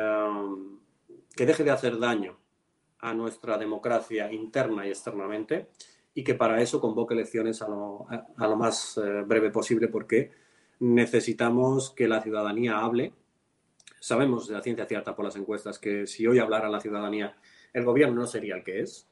que 1.35 1.45
deje 1.45 1.63
de 1.63 1.71
hacer 1.71 1.97
daño 1.97 2.40
a 3.01 3.13
nuestra 3.13 3.57
democracia 3.57 4.31
interna 4.31 4.85
y 4.85 4.89
externamente 4.89 5.69
y 6.13 6.23
que 6.23 6.35
para 6.35 6.61
eso 6.61 6.79
convoque 6.79 7.13
elecciones 7.13 7.61
a 7.61 7.67
lo, 7.67 8.05
a, 8.09 8.47
lo 8.47 8.55
más 8.55 8.97
eh, 8.97 9.23
breve 9.25 9.49
posible 9.49 9.87
porque 9.87 10.31
necesitamos 10.79 11.91
que 11.91 12.07
la 12.07 12.21
ciudadanía 12.21 12.79
hable. 12.79 13.13
Sabemos 13.99 14.47
de 14.47 14.55
la 14.55 14.61
ciencia 14.61 14.85
cierta 14.85 15.15
por 15.15 15.25
las 15.25 15.35
encuestas 15.35 15.79
que 15.79 16.07
si 16.07 16.27
hoy 16.27 16.39
hablara 16.39 16.69
la 16.69 16.81
ciudadanía, 16.81 17.37
el 17.73 17.85
gobierno 17.85 18.21
no 18.21 18.27
sería 18.27 18.55
el 18.55 18.63
que 18.63 18.81
es 18.81 19.07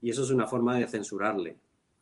y 0.00 0.10
eso 0.10 0.22
es 0.22 0.30
una 0.30 0.46
forma 0.46 0.78
de 0.78 0.86
censurarle. 0.86 1.56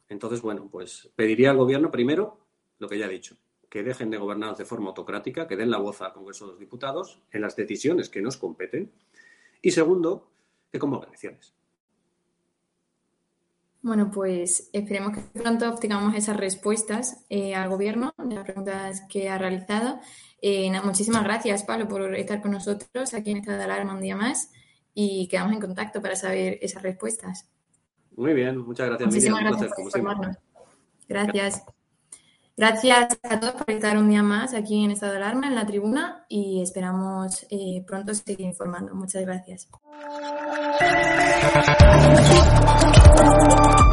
Entonces, 0.09 0.43
bueno, 0.43 0.69
pues 0.71 1.11
pediría 1.17 1.51
al 1.51 1.57
gobierno 1.57 1.91
primero 1.91 2.39
lo 2.79 2.89
que 2.89 2.99
ya 2.99 3.07
he 3.07 3.11
dicho, 3.11 3.37
que 3.69 3.83
dejen 3.83 4.11
de 4.11 4.19
gobernar 4.19 4.57
de 4.57 4.65
forma 4.65 4.89
autocrática, 4.89 5.49
que 5.49 5.57
den 5.57 5.71
la 5.71 5.79
voz 5.79 6.03
al 6.03 6.13
Congreso 6.13 6.45
de 6.45 6.53
los 6.53 6.61
Diputados 6.61 7.21
en 7.33 7.41
las 7.41 7.57
decisiones 7.57 8.09
que 8.09 8.21
nos 8.21 8.37
competen. 8.37 8.93
Y 9.63 9.71
segundo, 9.71 10.29
que 10.79 10.87
elecciones. 10.87 11.55
Bueno, 13.83 14.11
pues 14.11 14.69
esperemos 14.73 15.13
que 15.17 15.41
pronto 15.41 15.69
obtengamos 15.71 16.15
esas 16.17 16.37
respuestas 16.37 17.25
eh, 17.29 17.55
al 17.55 17.69
gobierno 17.69 18.13
de 18.19 18.35
las 18.35 18.45
preguntas 18.45 19.03
que 19.09 19.29
ha 19.29 19.39
realizado. 19.39 20.01
Eh, 20.43 20.73
muchísimas 20.83 21.23
gracias, 21.23 21.63
Pablo, 21.63 21.87
por 21.87 22.15
estar 22.17 22.43
con 22.43 22.51
nosotros 22.51 23.15
aquí 23.15 23.31
en 23.31 23.39
Estado 23.39 23.59
de 23.59 23.65
Alarma 23.65 23.95
un 23.95 24.01
día 24.01 24.17
más 24.17 24.51
y 24.93 25.29
quedamos 25.29 25.53
en 25.53 25.61
contacto 25.61 26.03
para 26.03 26.17
saber 26.17 26.59
esas 26.63 26.83
respuestas. 26.83 27.49
Muy 28.17 28.33
bien, 28.33 28.59
muchas 28.59 28.89
gracias. 28.89 29.07
Muchísimas 29.09 29.41
gracias 29.41 29.71
por 29.73 29.85
informarnos. 29.85 30.37
Gracias. 31.09 31.63
Gracias 32.57 33.19
a 33.23 33.39
todos 33.39 33.55
por 33.55 33.71
estar 33.71 33.99
un 33.99 34.09
día 34.09 34.23
más 34.23 34.55
aquí 34.55 34.83
en 34.83 34.91
Estado 34.91 35.13
de 35.13 35.19
Alarma, 35.19 35.47
en 35.47 35.55
la 35.55 35.67
tribuna, 35.67 36.25
y 36.29 36.63
esperamos 36.63 37.47
eh, 37.51 37.85
pronto 37.87 38.15
seguir 38.15 38.41
informando. 38.41 38.95
Muchas 38.95 39.23
gracias. 39.23 39.69
Thank 40.59 40.81
you. 43.81 43.86